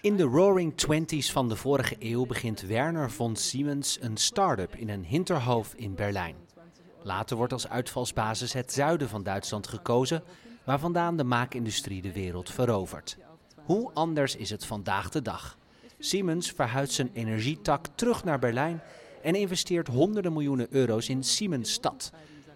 In 0.00 0.16
de 0.16 0.22
Roaring 0.22 0.76
Twenties 0.76 1.32
van 1.32 1.48
de 1.48 1.56
vorige 1.56 1.96
eeuw 1.98 2.26
begint 2.26 2.60
Werner 2.60 3.10
von 3.10 3.36
Siemens 3.36 3.98
een 4.00 4.16
start-up 4.16 4.76
in 4.76 4.88
een 4.88 5.04
hinterhof 5.04 5.74
in 5.74 5.94
Berlijn. 5.94 6.36
Later 7.02 7.36
wordt 7.36 7.52
als 7.52 7.68
uitvalsbasis 7.68 8.52
het 8.52 8.72
zuiden 8.72 9.08
van 9.08 9.22
Duitsland 9.22 9.66
gekozen, 9.66 10.22
waar 10.64 10.78
vandaan 10.78 11.16
de 11.16 11.24
maakindustrie 11.24 12.02
de 12.02 12.12
wereld 12.12 12.50
verovert. 12.50 13.16
Hoe 13.64 13.90
anders 13.94 14.36
is 14.36 14.50
het 14.50 14.66
vandaag 14.66 15.10
de 15.10 15.22
dag? 15.22 15.58
Siemens 15.98 16.50
verhuist 16.50 16.92
zijn 16.92 17.10
energietak 17.12 17.86
terug 17.94 18.24
naar 18.24 18.38
Berlijn 18.38 18.82
en 19.22 19.34
investeert 19.34 19.88
honderden 19.88 20.32
miljoenen 20.32 20.66
euro's 20.70 21.08
in 21.08 21.24
Siemensstad, 21.24 22.12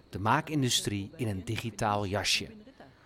de 0.09 0.19
maakindustrie 0.19 1.09
in 1.15 1.27
een 1.27 1.45
digitaal 1.45 2.05
jasje. 2.05 2.47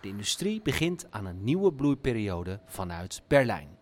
De 0.01 0.07
industrie 0.07 0.61
begint 0.61 1.05
aan 1.09 1.25
een 1.25 1.43
nieuwe 1.43 1.73
bloeiperiode 1.73 2.59
vanuit 2.65 3.21
Berlijn. 3.27 3.74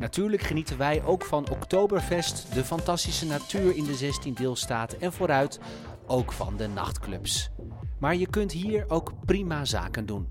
Natuurlijk 0.00 0.42
genieten 0.42 0.78
wij 0.78 1.02
ook 1.04 1.24
van 1.24 1.50
Oktoberfest, 1.50 2.54
de 2.54 2.64
fantastische 2.64 3.26
natuur 3.26 3.76
in 3.76 3.84
de 3.84 3.94
16 3.94 4.34
deelstaten 4.34 5.00
en 5.00 5.12
vooruit 5.12 5.60
ook 6.06 6.32
van 6.32 6.56
de 6.56 6.68
nachtclubs. 6.68 7.50
Maar 7.98 8.16
je 8.16 8.26
kunt 8.26 8.52
hier 8.52 8.84
ook 8.88 9.12
prima 9.24 9.64
zaken 9.64 10.06
doen. 10.06 10.28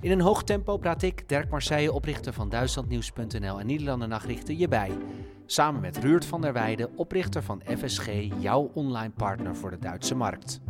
In 0.00 0.10
een 0.10 0.20
hoog 0.20 0.44
tempo 0.44 0.76
praat 0.76 1.02
ik, 1.02 1.28
Dirk 1.28 1.50
Marseille, 1.50 1.92
oprichter 1.92 2.32
van 2.32 2.48
Duitslandnieuws.nl 2.48 3.60
en 3.60 3.66
Nederlander 3.66 4.08
Nachtrichter, 4.08 4.54
je 4.54 4.68
bij. 4.68 4.90
Samen 5.46 5.80
met 5.80 5.98
Ruurt 5.98 6.24
van 6.24 6.40
der 6.40 6.52
Weijden, 6.52 6.96
oprichter 6.96 7.42
van 7.42 7.62
FSG, 7.78 8.08
jouw 8.40 8.70
online 8.74 9.12
partner 9.16 9.56
voor 9.56 9.70
de 9.70 9.78
Duitse 9.78 10.14
markt. 10.14 10.60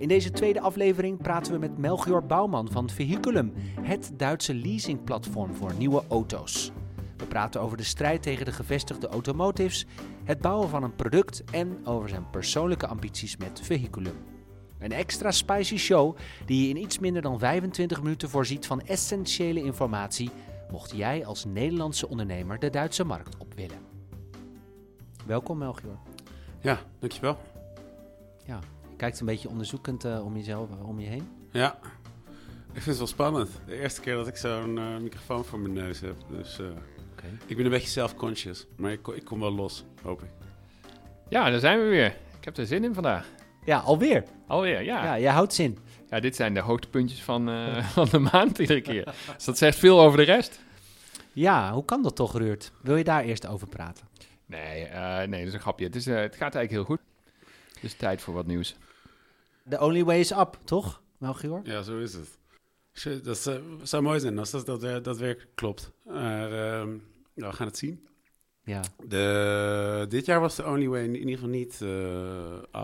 In 0.00 0.08
deze 0.08 0.30
tweede 0.30 0.60
aflevering 0.60 1.22
praten 1.22 1.52
we 1.52 1.58
met 1.58 1.78
Melchior 1.78 2.26
Bouwman 2.26 2.68
van 2.70 2.90
Vehiculum, 2.90 3.52
het 3.80 4.12
Duitse 4.16 4.54
leasingplatform 4.54 5.54
voor 5.54 5.74
nieuwe 5.74 6.02
auto's. 6.08 6.72
We 7.16 7.26
praten 7.26 7.60
over 7.60 7.76
de 7.76 7.82
strijd 7.82 8.22
tegen 8.22 8.44
de 8.44 8.52
gevestigde 8.52 9.08
automotives, 9.08 9.86
het 10.24 10.40
bouwen 10.40 10.68
van 10.68 10.82
een 10.82 10.94
product 10.94 11.44
en 11.44 11.86
over 11.86 12.08
zijn 12.08 12.30
persoonlijke 12.30 12.86
ambities 12.86 13.36
met 13.36 13.60
Vehiculum. 13.62 14.14
Een 14.78 14.92
extra 14.92 15.30
spicy 15.30 15.76
show 15.76 16.16
die 16.46 16.62
je 16.62 16.68
in 16.68 16.82
iets 16.82 16.98
minder 16.98 17.22
dan 17.22 17.38
25 17.38 18.02
minuten 18.02 18.28
voorziet 18.28 18.66
van 18.66 18.80
essentiële 18.80 19.62
informatie, 19.62 20.30
mocht 20.70 20.96
jij 20.96 21.26
als 21.26 21.44
Nederlandse 21.44 22.08
ondernemer 22.08 22.58
de 22.58 22.70
Duitse 22.70 23.04
markt 23.04 23.36
op 23.36 23.54
willen. 23.54 23.78
Welkom 25.26 25.58
Melchior. 25.58 25.98
Ja, 26.60 26.78
dankjewel. 26.98 27.38
Ja, 28.46 28.58
kijkt 29.00 29.20
een 29.20 29.26
beetje 29.26 29.48
onderzoekend 29.48 30.04
uh, 30.04 30.24
om 30.24 30.36
jezelf, 30.36 30.70
uh, 30.70 30.88
om 30.88 31.00
je 31.00 31.06
heen. 31.06 31.28
Ja, 31.50 31.78
ik 32.72 32.82
vind 32.82 32.84
het 32.84 32.98
wel 32.98 33.06
spannend. 33.06 33.50
De 33.66 33.80
eerste 33.80 34.00
keer 34.00 34.14
dat 34.14 34.26
ik 34.26 34.36
zo'n 34.36 34.76
uh, 34.76 34.96
microfoon 34.96 35.44
voor 35.44 35.58
mijn 35.58 35.72
neus 35.72 36.00
heb. 36.00 36.14
Dus 36.28 36.58
okay. 37.12 37.30
ik 37.46 37.56
ben 37.56 37.64
een 37.64 37.70
beetje 37.70 37.88
self-conscious, 37.88 38.66
maar 38.76 38.92
ik, 38.92 39.06
ik 39.06 39.24
kom 39.24 39.40
wel 39.40 39.52
los, 39.52 39.84
hoop 40.02 40.22
ik. 40.22 40.28
Ja, 41.28 41.50
daar 41.50 41.60
zijn 41.60 41.78
we 41.78 41.84
weer. 41.84 42.16
Ik 42.38 42.44
heb 42.44 42.56
er 42.56 42.66
zin 42.66 42.84
in 42.84 42.94
vandaag. 42.94 43.26
Ja, 43.64 43.78
alweer. 43.78 44.24
Alweer, 44.46 44.82
ja. 44.82 45.04
Ja, 45.04 45.18
jij 45.18 45.32
houdt 45.32 45.54
zin. 45.54 45.78
Ja, 46.10 46.20
dit 46.20 46.36
zijn 46.36 46.54
de 46.54 46.60
hoogtepuntjes 46.60 47.22
van, 47.22 47.48
uh, 47.48 47.84
van 47.98 48.08
de 48.10 48.18
maand 48.18 48.58
iedere 48.58 48.80
keer. 48.80 49.14
Dus 49.34 49.44
dat 49.44 49.58
zegt 49.58 49.78
veel 49.78 50.00
over 50.00 50.18
de 50.18 50.24
rest. 50.24 50.60
Ja, 51.32 51.72
hoe 51.72 51.84
kan 51.84 52.02
dat 52.02 52.16
toch, 52.16 52.38
Ruurt? 52.38 52.72
Wil 52.82 52.96
je 52.96 53.04
daar 53.04 53.24
eerst 53.24 53.46
over 53.46 53.66
praten? 53.68 54.06
Nee, 54.46 54.88
uh, 54.88 55.18
nee 55.18 55.38
dat 55.38 55.48
is 55.48 55.52
een 55.52 55.60
grapje. 55.60 55.84
Het, 55.84 55.96
is, 55.96 56.06
uh, 56.06 56.14
het 56.14 56.36
gaat 56.36 56.54
eigenlijk 56.54 56.70
heel 56.70 56.84
goed. 56.84 57.00
Het 57.74 57.82
is 57.82 57.94
tijd 57.94 58.20
voor 58.20 58.34
wat 58.34 58.46
nieuws. 58.46 58.76
The 59.70 59.80
only 59.80 60.04
way 60.04 60.20
is 60.20 60.30
up, 60.30 60.58
toch, 60.64 61.02
Melchior? 61.18 61.60
Ja, 61.64 61.82
zo 61.82 61.98
is 61.98 62.14
het. 62.14 62.38
Dat 63.24 63.46
uh, 63.46 63.54
zou 63.82 64.02
mooi 64.02 64.20
zijn 64.20 64.38
als 64.38 64.50
dat, 64.50 64.66
dat, 64.66 65.04
dat 65.04 65.18
werkelijk 65.18 65.54
klopt. 65.54 65.92
Maar 66.04 66.50
nou, 66.50 67.00
we 67.34 67.52
gaan 67.52 67.66
het 67.66 67.78
zien. 67.78 68.08
Ja. 68.64 68.82
De, 69.06 70.06
dit 70.08 70.26
jaar 70.26 70.40
was 70.40 70.56
de 70.56 70.66
only 70.66 70.88
way 70.88 71.04
in 71.04 71.16
ieder 71.16 71.34
geval 71.34 71.48
niet 71.48 71.80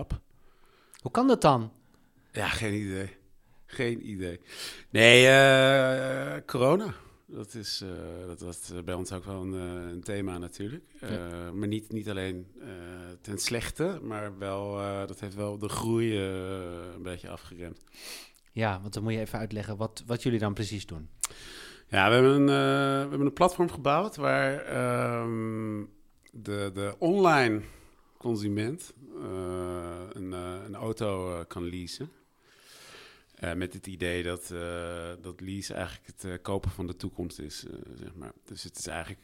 up. 0.00 0.20
Hoe 1.00 1.10
kan 1.10 1.26
dat 1.26 1.40
dan? 1.40 1.72
Ja, 2.32 2.48
geen 2.48 2.74
idee. 2.74 3.16
Geen 3.66 4.10
idee. 4.10 4.40
Nee, 4.90 5.22
uh, 5.22 6.36
corona. 6.46 6.94
Dat, 7.26 7.54
is, 7.54 7.82
uh, 7.82 8.26
dat 8.26 8.40
was 8.40 8.72
bij 8.84 8.94
ons 8.94 9.12
ook 9.12 9.24
wel 9.24 9.42
een, 9.42 9.54
uh, 9.54 9.90
een 9.92 10.02
thema 10.02 10.38
natuurlijk. 10.38 10.84
Ja. 11.00 11.52
Maar 11.52 11.68
niet, 11.68 11.92
niet 11.92 12.08
alleen 12.08 12.46
ten 13.20 13.38
slechte, 13.38 13.98
maar 14.02 14.38
wel, 14.38 14.76
dat 15.06 15.20
heeft 15.20 15.34
wel 15.34 15.58
de 15.58 15.68
groei 15.68 16.18
een 16.18 17.02
beetje 17.02 17.28
afgeremd. 17.28 17.84
Ja, 18.52 18.80
want 18.80 18.94
dan 18.94 19.02
moet 19.02 19.12
je 19.12 19.18
even 19.18 19.38
uitleggen 19.38 19.76
wat, 19.76 20.02
wat 20.06 20.22
jullie 20.22 20.38
dan 20.38 20.54
precies 20.54 20.86
doen. 20.86 21.08
Ja, 21.88 22.08
we 22.08 22.14
hebben 22.14 22.32
een, 22.32 22.46
we 22.46 23.08
hebben 23.10 23.26
een 23.26 23.32
platform 23.32 23.70
gebouwd 23.70 24.16
waar 24.16 24.54
um, 25.22 25.90
de, 26.32 26.70
de 26.74 26.94
online 26.98 27.60
consument 28.18 28.92
een, 30.12 30.32
een, 30.32 30.74
auto 30.74 31.44
kan 31.48 31.68
leasen. 31.68 32.10
Met 33.54 33.72
het 33.72 33.86
idee 33.86 34.22
dat, 34.22 34.54
dat 35.22 35.40
lease 35.40 35.74
eigenlijk 35.74 36.06
het 36.16 36.42
kopen 36.42 36.70
van 36.70 36.86
de 36.86 36.96
toekomst 36.96 37.38
is, 37.38 37.64
zeg 37.94 38.14
maar. 38.14 38.32
Dus 38.44 38.62
het 38.62 38.78
is 38.78 38.86
eigenlijk 38.86 39.22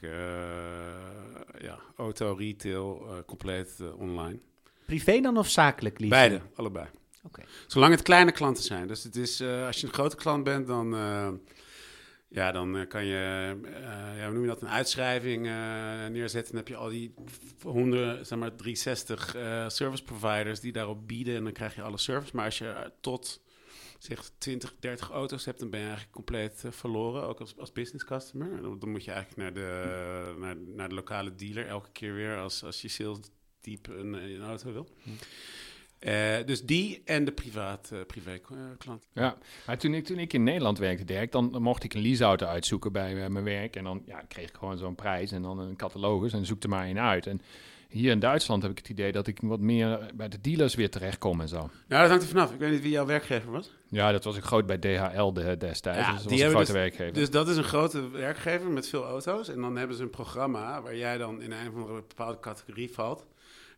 ja, 1.59 1.78
auto, 1.97 2.34
retail, 2.34 3.06
compleet 3.27 3.77
online. 3.97 4.39
Privé 4.87 5.21
dan 5.21 5.37
of 5.37 5.49
zakelijk 5.49 5.99
leasen? 5.99 6.19
Beide, 6.19 6.41
allebei. 6.55 6.87
Okay. 7.23 7.45
Zolang 7.67 7.93
het 7.93 8.03
kleine 8.03 8.33
klanten 8.33 8.65
zijn. 8.65 8.87
Dus 8.87 9.05
het 9.05 9.17
is, 9.17 9.41
als 9.41 9.81
je 9.81 9.87
een 9.87 9.93
grote 9.93 10.17
klant 10.17 10.44
bent, 10.44 10.67
dan 10.67 10.91
ja, 12.29 12.53
dan 12.53 12.84
kan 12.89 13.05
je, 13.05 13.56
ja, 14.17 14.25
hoe 14.25 14.33
noem 14.33 14.43
je 14.43 14.49
dat, 14.49 14.62
een 14.62 14.69
uitschrijving 14.69 15.43
neerzetten. 16.11 16.53
Dan 16.53 16.61
heb 16.61 16.69
je 16.69 16.77
al 16.77 16.89
die 16.89 17.15
honderden, 17.62 18.27
zeg 18.27 18.39
maar 18.39 18.56
360 18.56 19.37
service 19.73 20.03
providers 20.03 20.61
die 20.61 20.73
daarop 20.73 21.09
bieden. 21.09 21.37
En 21.37 21.44
dan 21.44 21.53
krijg 21.53 21.75
je 21.75 21.83
alle 21.83 21.99
service. 21.99 22.37
Maar 22.37 22.44
als 22.44 22.59
je 22.59 22.93
tot 23.00 23.43
zeg 24.02 24.30
20, 24.38 24.74
30 24.80 25.10
auto's 25.10 25.44
hebt, 25.44 25.58
dan 25.58 25.70
ben 25.70 25.80
je 25.80 25.86
eigenlijk 25.86 26.14
compleet 26.14 26.64
verloren. 26.68 27.22
Ook 27.22 27.40
als, 27.40 27.56
als 27.58 27.72
business 27.72 28.04
customer. 28.04 28.62
Dan, 28.62 28.78
dan, 28.78 28.90
moet 28.90 29.04
je 29.04 29.10
eigenlijk 29.10 29.42
naar 29.42 29.64
de, 29.64 30.34
naar, 30.38 30.56
naar 30.56 30.88
de 30.88 30.94
lokale 30.94 31.34
dealer 31.34 31.66
elke 31.66 31.90
keer 31.92 32.14
weer 32.14 32.36
als, 32.38 32.64
als 32.64 32.82
je 32.82 32.88
sales 32.88 33.18
een, 33.62 34.12
een 34.12 34.42
auto 34.42 34.72
wil. 34.72 34.88
Hm. 35.02 35.10
Uh, 36.06 36.46
dus 36.46 36.62
die 36.62 37.02
en 37.04 37.24
de 37.24 37.32
privaat, 37.32 37.90
uh, 37.92 37.98
privé 38.06 38.40
uh, 38.52 38.58
klant. 38.78 39.06
Ja, 39.12 39.36
maar 39.66 39.78
toen 39.78 39.94
ik, 39.94 40.04
toen 40.04 40.18
ik 40.18 40.32
in 40.32 40.42
Nederland 40.42 40.78
werkte, 40.78 41.04
Dirk, 41.04 41.32
dan, 41.32 41.56
mocht 41.58 41.84
ik 41.84 41.94
een 41.94 42.00
leaseauto 42.00 42.46
uitzoeken 42.46 42.92
bij 42.92 43.30
mijn 43.30 43.44
werk. 43.44 43.76
En 43.76 43.84
dan 43.84 44.02
ja, 44.06 44.22
kreeg 44.28 44.48
ik 44.48 44.56
gewoon 44.56 44.78
zo'n 44.78 44.94
prijs 44.94 45.32
en 45.32 45.42
dan 45.42 45.58
een 45.58 45.76
catalogus 45.76 46.32
en 46.32 46.46
zoekte 46.46 46.68
maar 46.68 46.84
één 46.84 47.00
uit. 47.00 47.26
En 47.26 47.40
hier 47.92 48.10
in 48.10 48.18
Duitsland 48.18 48.62
heb 48.62 48.70
ik 48.70 48.78
het 48.78 48.88
idee 48.88 49.12
dat 49.12 49.26
ik 49.26 49.38
wat 49.42 49.60
meer 49.60 50.10
bij 50.14 50.28
de 50.28 50.40
dealers 50.40 50.74
weer 50.74 50.90
terechtkom 50.90 51.40
en 51.40 51.48
zo. 51.48 51.70
Ja, 51.88 52.00
dat 52.00 52.08
hangt 52.08 52.22
er 52.22 52.28
vanaf. 52.28 52.52
Ik 52.52 52.58
weet 52.58 52.70
niet 52.70 52.82
wie 52.82 52.90
jouw 52.90 53.06
werkgever 53.06 53.50
was. 53.50 53.70
Ja, 53.88 54.12
dat 54.12 54.24
was 54.24 54.36
ik 54.36 54.42
groot 54.42 54.66
bij 54.66 54.78
DHL 54.78 55.32
de, 55.32 55.56
destijds. 55.56 56.06
Ja, 56.06 56.12
dus 56.12 56.22
dat 56.22 56.30
die 56.30 56.38
was 56.38 56.46
een 56.46 56.50
grote 56.50 56.72
dus, 56.72 56.80
werkgever. 56.80 57.12
Dus 57.12 57.30
dat 57.30 57.48
is 57.48 57.56
een 57.56 57.64
grote 57.64 58.10
werkgever 58.10 58.70
met 58.70 58.88
veel 58.88 59.04
auto's. 59.04 59.48
En 59.48 59.60
dan 59.60 59.76
hebben 59.76 59.96
ze 59.96 60.02
een 60.02 60.10
programma 60.10 60.82
waar 60.82 60.96
jij 60.96 61.19
dan 61.19 61.42
in 61.42 61.52
een 61.52 61.69
of 61.69 61.74
andere 61.74 62.02
bepaalde 62.08 62.40
categorie 62.40 62.92
valt. 62.92 63.26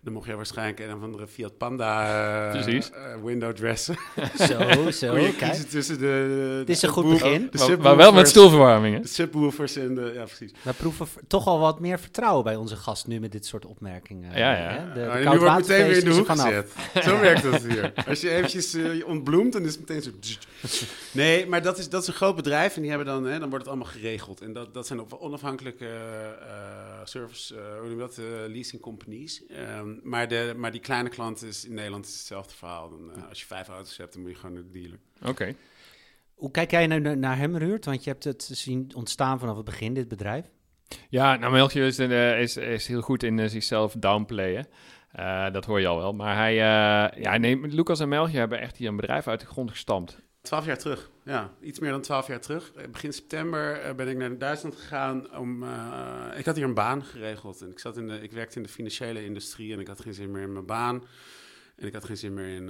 Dan 0.04 0.12
mocht 0.12 0.26
je 0.26 0.36
waarschijnlijk 0.36 0.80
een 0.80 0.94
of 0.94 1.02
andere 1.02 1.26
Fiat 1.26 1.56
Panda 1.56 2.54
uh, 2.54 2.74
uh, 2.74 2.82
window 3.24 3.52
dressen. 3.52 3.96
zo, 4.38 4.90
zo. 5.06 5.18
je 5.18 5.34
kiezen 5.36 5.68
tussen 5.68 5.98
de... 5.98 6.62
Dit 6.66 6.76
is 6.76 6.82
een 6.82 6.88
goed 6.88 7.08
begin. 7.08 7.50
Maar, 7.52 7.78
maar 7.78 7.96
wel 7.96 8.12
met 8.12 8.28
stoelverwarming, 8.28 8.94
hè? 8.94 9.00
De 9.00 9.08
subwoofers 9.08 9.76
en 9.76 9.94
de... 9.94 10.12
Ja, 10.14 10.24
precies. 10.24 10.52
We 10.62 10.72
proeven 10.72 11.06
toch 11.26 11.46
al 11.46 11.58
wat 11.58 11.80
meer 11.80 11.98
vertrouwen 11.98 12.44
bij 12.44 12.56
onze 12.56 12.76
gast 12.76 13.06
nu 13.06 13.20
met 13.20 13.32
dit 13.32 13.46
soort 13.46 13.66
opmerkingen. 13.66 14.38
Ja, 14.38 14.56
ja. 14.56 14.68
Hè? 14.68 14.92
De, 14.92 15.00
de 15.00 15.26
oh, 15.26 15.32
nu 15.32 15.38
wordt 15.38 15.56
meteen 15.56 15.86
weer 15.86 15.96
in 15.96 16.04
de 16.04 16.10
hoek 16.10 16.28
gezet. 16.28 16.72
Zo 17.02 17.20
werkt 17.28 17.42
dat 17.42 17.62
hier. 17.62 17.92
Als 18.08 18.20
je 18.20 18.30
eventjes 18.30 18.74
uh, 18.74 19.06
ontbloemt, 19.06 19.52
dan 19.52 19.62
is 19.62 19.76
het 19.76 19.88
meteen 19.88 20.02
zo... 20.02 20.10
Nee, 21.12 21.46
maar 21.46 21.62
dat 21.62 21.78
is, 21.78 21.88
dat 21.88 22.02
is 22.02 22.08
een 22.08 22.14
groot 22.14 22.36
bedrijf 22.36 22.74
en 22.74 22.80
die 22.80 22.90
hebben 22.90 23.08
dan... 23.08 23.24
Hè, 23.24 23.38
dan 23.38 23.48
wordt 23.48 23.64
het 23.64 23.74
allemaal 23.74 23.92
geregeld. 23.92 24.40
En 24.40 24.52
dat, 24.52 24.74
dat 24.74 24.86
zijn 24.86 25.00
op 25.00 25.12
onafhankelijke 25.12 25.84
uh, 25.84 27.04
service... 27.04 27.54
hoe 27.80 27.88
noem 27.88 27.98
je 27.98 28.06
dat? 28.06 28.18
leasing 28.48 28.82
companies. 28.82 29.42
Um, 29.78 29.93
maar, 30.02 30.28
de, 30.28 30.54
maar 30.56 30.70
die 30.70 30.80
kleine 30.80 31.08
klant 31.08 31.42
is 31.42 31.64
in 31.64 31.74
Nederland 31.74 32.06
is 32.06 32.12
hetzelfde 32.12 32.54
verhaal. 32.54 32.90
Dan, 32.90 33.10
uh, 33.16 33.28
als 33.28 33.40
je 33.40 33.46
vijf 33.46 33.68
auto's 33.68 33.96
hebt, 33.96 34.12
dan 34.12 34.22
moet 34.22 34.30
je 34.30 34.36
gewoon 34.36 34.54
naar 34.54 34.62
de 34.62 34.70
dealer. 34.70 34.98
Oké. 35.20 35.30
Okay. 35.30 35.56
Hoe 36.34 36.50
kijk 36.50 36.70
jij 36.70 36.86
nu 36.86 37.16
naar 37.16 37.36
hem, 37.36 37.56
Ruurt? 37.56 37.84
Want 37.84 38.04
je 38.04 38.10
hebt 38.10 38.24
het 38.24 38.42
zien 38.52 38.90
ontstaan 38.94 39.38
vanaf 39.38 39.56
het 39.56 39.64
begin, 39.64 39.94
dit 39.94 40.08
bedrijf. 40.08 40.50
Ja, 41.08 41.36
nou 41.36 41.52
Melchior 41.52 41.86
is, 41.86 42.00
uh, 42.00 42.40
is, 42.40 42.56
is 42.56 42.86
heel 42.86 43.00
goed 43.00 43.22
in 43.22 43.38
uh, 43.38 43.48
zichzelf 43.48 43.92
downplayen. 43.98 44.66
dat 45.52 45.64
hoor 45.64 45.80
je 45.80 45.86
al 45.86 45.96
wel. 45.96 46.12
Maar 46.12 46.36
hij, 46.36 46.54
ja, 46.54 47.36
nee, 47.36 47.60
Lucas 47.60 48.00
en 48.00 48.08
Melchior 48.08 48.38
hebben 48.38 48.60
echt 48.60 48.76
hier 48.76 48.88
een 48.88 48.96
bedrijf 48.96 49.28
uit 49.28 49.40
de 49.40 49.46
grond 49.46 49.70
gestampt. 49.70 50.18
Twaalf 50.42 50.66
jaar 50.66 50.78
terug, 50.78 51.10
ja. 51.24 51.54
Iets 51.60 51.78
meer 51.78 51.90
dan 51.90 52.00
twaalf 52.00 52.26
jaar 52.26 52.40
terug. 52.40 52.72
Begin 52.90 53.12
september 53.12 53.94
ben 53.94 54.08
ik 54.08 54.16
naar 54.16 54.38
Duitsland 54.38 54.76
gegaan 54.76 55.36
om... 55.36 55.62
Uh, 55.62 56.26
ik 56.36 56.44
had 56.44 56.56
hier 56.56 56.64
een 56.64 56.74
baan 56.74 57.04
geregeld. 57.04 57.60
En 57.60 57.70
ik, 57.70 57.78
zat 57.78 57.96
in 57.96 58.08
de, 58.08 58.20
ik 58.20 58.32
werkte 58.32 58.56
in 58.56 58.62
de 58.62 58.68
financiële 58.68 59.24
industrie 59.24 59.72
en 59.72 59.80
ik 59.80 59.86
had 59.86 60.00
geen 60.00 60.14
zin 60.14 60.30
meer 60.30 60.42
in 60.42 60.52
mijn 60.52 60.66
baan. 60.66 61.04
En 61.76 61.86
ik 61.86 61.92
had 61.92 62.04
geen 62.04 62.16
zin 62.16 62.34
meer 62.34 62.48
in, 62.48 62.68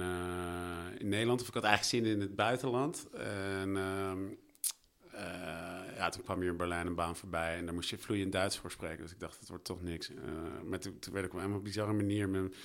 in 0.97 1.09
Nederland. 1.09 1.41
Of 1.41 1.47
ik 1.47 1.53
had 1.53 1.63
eigenlijk 1.63 2.05
zin 2.05 2.13
in 2.13 2.21
het 2.21 2.35
buitenland. 2.35 3.07
En, 3.13 3.69
uh, 3.69 4.11
ja, 5.95 6.09
toen 6.09 6.23
kwam 6.23 6.39
hier 6.39 6.49
in 6.49 6.57
Berlijn 6.57 6.87
een 6.87 6.95
baan 6.95 7.15
voorbij 7.15 7.57
en 7.57 7.65
daar 7.65 7.73
moest 7.73 7.89
je 7.89 7.97
vloeiend 7.97 8.31
Duits 8.31 8.57
voor 8.57 8.71
spreken. 8.71 9.01
Dus 9.01 9.11
ik 9.11 9.19
dacht, 9.19 9.39
het 9.39 9.49
wordt 9.49 9.65
toch 9.65 9.81
niks. 9.81 10.11
maar 10.65 10.79
toen, 10.79 10.99
werd 11.11 11.25
ik 11.25 11.33
op 11.33 11.39
een 11.39 11.63
bizarre 11.63 11.93
manier 11.93 12.29
met, 12.29 12.55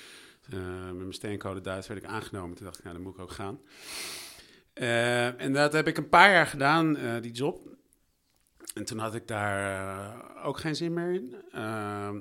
met 0.48 0.96
mijn 0.96 1.12
steencode 1.12 1.60
Duits 1.60 1.86
werd 1.86 2.02
ik 2.02 2.08
aangenomen. 2.08 2.56
Toen 2.56 2.64
dacht 2.64 2.78
ik, 2.78 2.84
nou, 2.84 2.96
dan 2.96 3.04
moet 3.04 3.14
ik 3.14 3.20
ook 3.20 3.30
gaan. 3.30 3.60
En 5.36 5.52
dat 5.52 5.72
heb 5.72 5.86
ik 5.86 5.96
een 5.96 6.08
paar 6.08 6.30
jaar 6.30 6.46
gedaan, 6.46 6.98
die 7.20 7.32
job. 7.32 7.68
En 8.74 8.84
toen 8.84 8.98
had 8.98 9.14
ik 9.14 9.26
daar 9.26 9.86
uh, 10.36 10.46
ook 10.46 10.58
geen 10.58 10.76
zin 10.76 10.92
meer 10.92 11.12
in. 11.12 11.34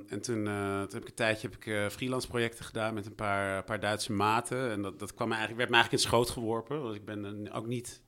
En 0.08 0.22
toen, 0.22 0.44
toen, 0.44 0.46
heb 0.90 1.02
ik 1.02 1.08
een 1.08 1.14
tijdje 1.14 1.50
heb 1.50 1.64
ik, 1.64 1.92
freelance 1.92 2.28
projecten 2.28 2.66
gedaan 2.66 2.94
met 2.94 3.06
een 3.06 3.16
paar, 3.16 3.64
paar 3.64 3.80
Duitse 3.80 4.12
maten. 4.12 4.72
En 4.72 4.82
dat, 4.82 5.00
dat 5.00 5.14
kwam 5.14 5.32
eigenlijk, 5.32 5.58
werd 5.58 5.70
me 5.70 5.76
eigenlijk 5.76 6.04
in 6.04 6.10
schoot 6.10 6.30
geworpen. 6.30 6.82
Want 6.82 6.96
ik 6.96 7.06
ben 7.06 7.52
ook 7.52 7.68
niet... 7.68 8.02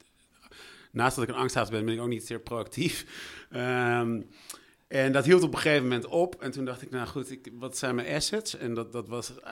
Naast 0.92 1.16
dat 1.16 1.24
ik 1.24 1.30
een 1.30 1.42
angsthaas 1.42 1.70
ben, 1.70 1.86
ben 1.86 1.94
ik 1.94 2.02
ook 2.02 2.08
niet 2.08 2.26
zeer 2.26 2.40
proactief. 2.40 3.06
Um, 3.52 4.30
en 4.92 5.12
dat 5.12 5.26
hield 5.26 5.44
op 5.44 5.54
een 5.54 5.60
gegeven 5.60 5.84
moment 5.84 6.06
op. 6.06 6.42
En 6.42 6.52
toen 6.52 6.66
dacht 6.66 6.82
ik, 6.82 6.90
nou 6.90 7.08
goed, 7.08 7.32
ik, 7.32 7.52
wat 7.54 7.78
zijn 7.78 7.96
mijn 7.96 8.16
assets? 8.16 8.58
En 8.58 8.74
dat, 8.74 8.92
dat 8.92 9.08
was 9.08 9.32
uh, 9.32 9.48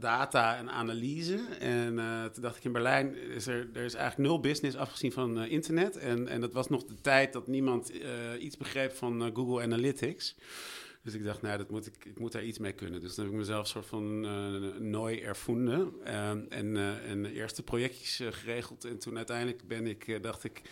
data 0.00 0.56
en 0.56 0.70
analyse. 0.70 1.38
En 1.58 1.94
uh, 1.94 2.24
toen 2.24 2.42
dacht 2.42 2.56
ik, 2.56 2.64
in 2.64 2.72
Berlijn 2.72 3.16
is 3.16 3.46
er, 3.46 3.68
er 3.72 3.84
is 3.84 3.94
eigenlijk 3.94 4.28
nul 4.28 4.40
business 4.40 4.76
afgezien 4.76 5.12
van 5.12 5.42
uh, 5.42 5.50
internet. 5.50 5.96
En, 5.96 6.28
en 6.28 6.40
dat 6.40 6.52
was 6.52 6.68
nog 6.68 6.84
de 6.84 7.00
tijd 7.00 7.32
dat 7.32 7.46
niemand 7.46 7.92
iets 8.38 8.56
begreep 8.56 8.92
van 8.92 9.30
Google 9.34 9.62
Analytics. 9.62 10.36
Dus 11.02 11.14
ik 11.14 11.24
dacht, 11.24 11.42
nou, 11.42 11.58
dat 11.58 11.70
moet 11.70 11.86
ik, 11.86 12.04
ik 12.04 12.18
moet 12.18 12.32
daar 12.32 12.44
iets 12.44 12.58
mee 12.58 12.72
kunnen. 12.72 13.00
Dus 13.00 13.14
dan 13.14 13.24
heb 13.24 13.34
ik 13.34 13.40
mezelf 13.40 13.60
een 13.60 13.66
soort 13.66 13.86
van 13.86 14.24
uh, 14.24 14.78
nooi 14.78 15.20
ervonden. 15.20 15.92
en, 16.04 16.46
en 17.06 17.22
de 17.22 17.32
eerste 17.32 17.62
projectjes 17.62 18.20
geregeld. 18.30 18.84
En 18.84 18.98
toen 18.98 19.16
uiteindelijk 19.16 19.68
ben 19.68 19.86
ik, 19.86 20.22
dacht 20.22 20.44
ik 20.44 20.62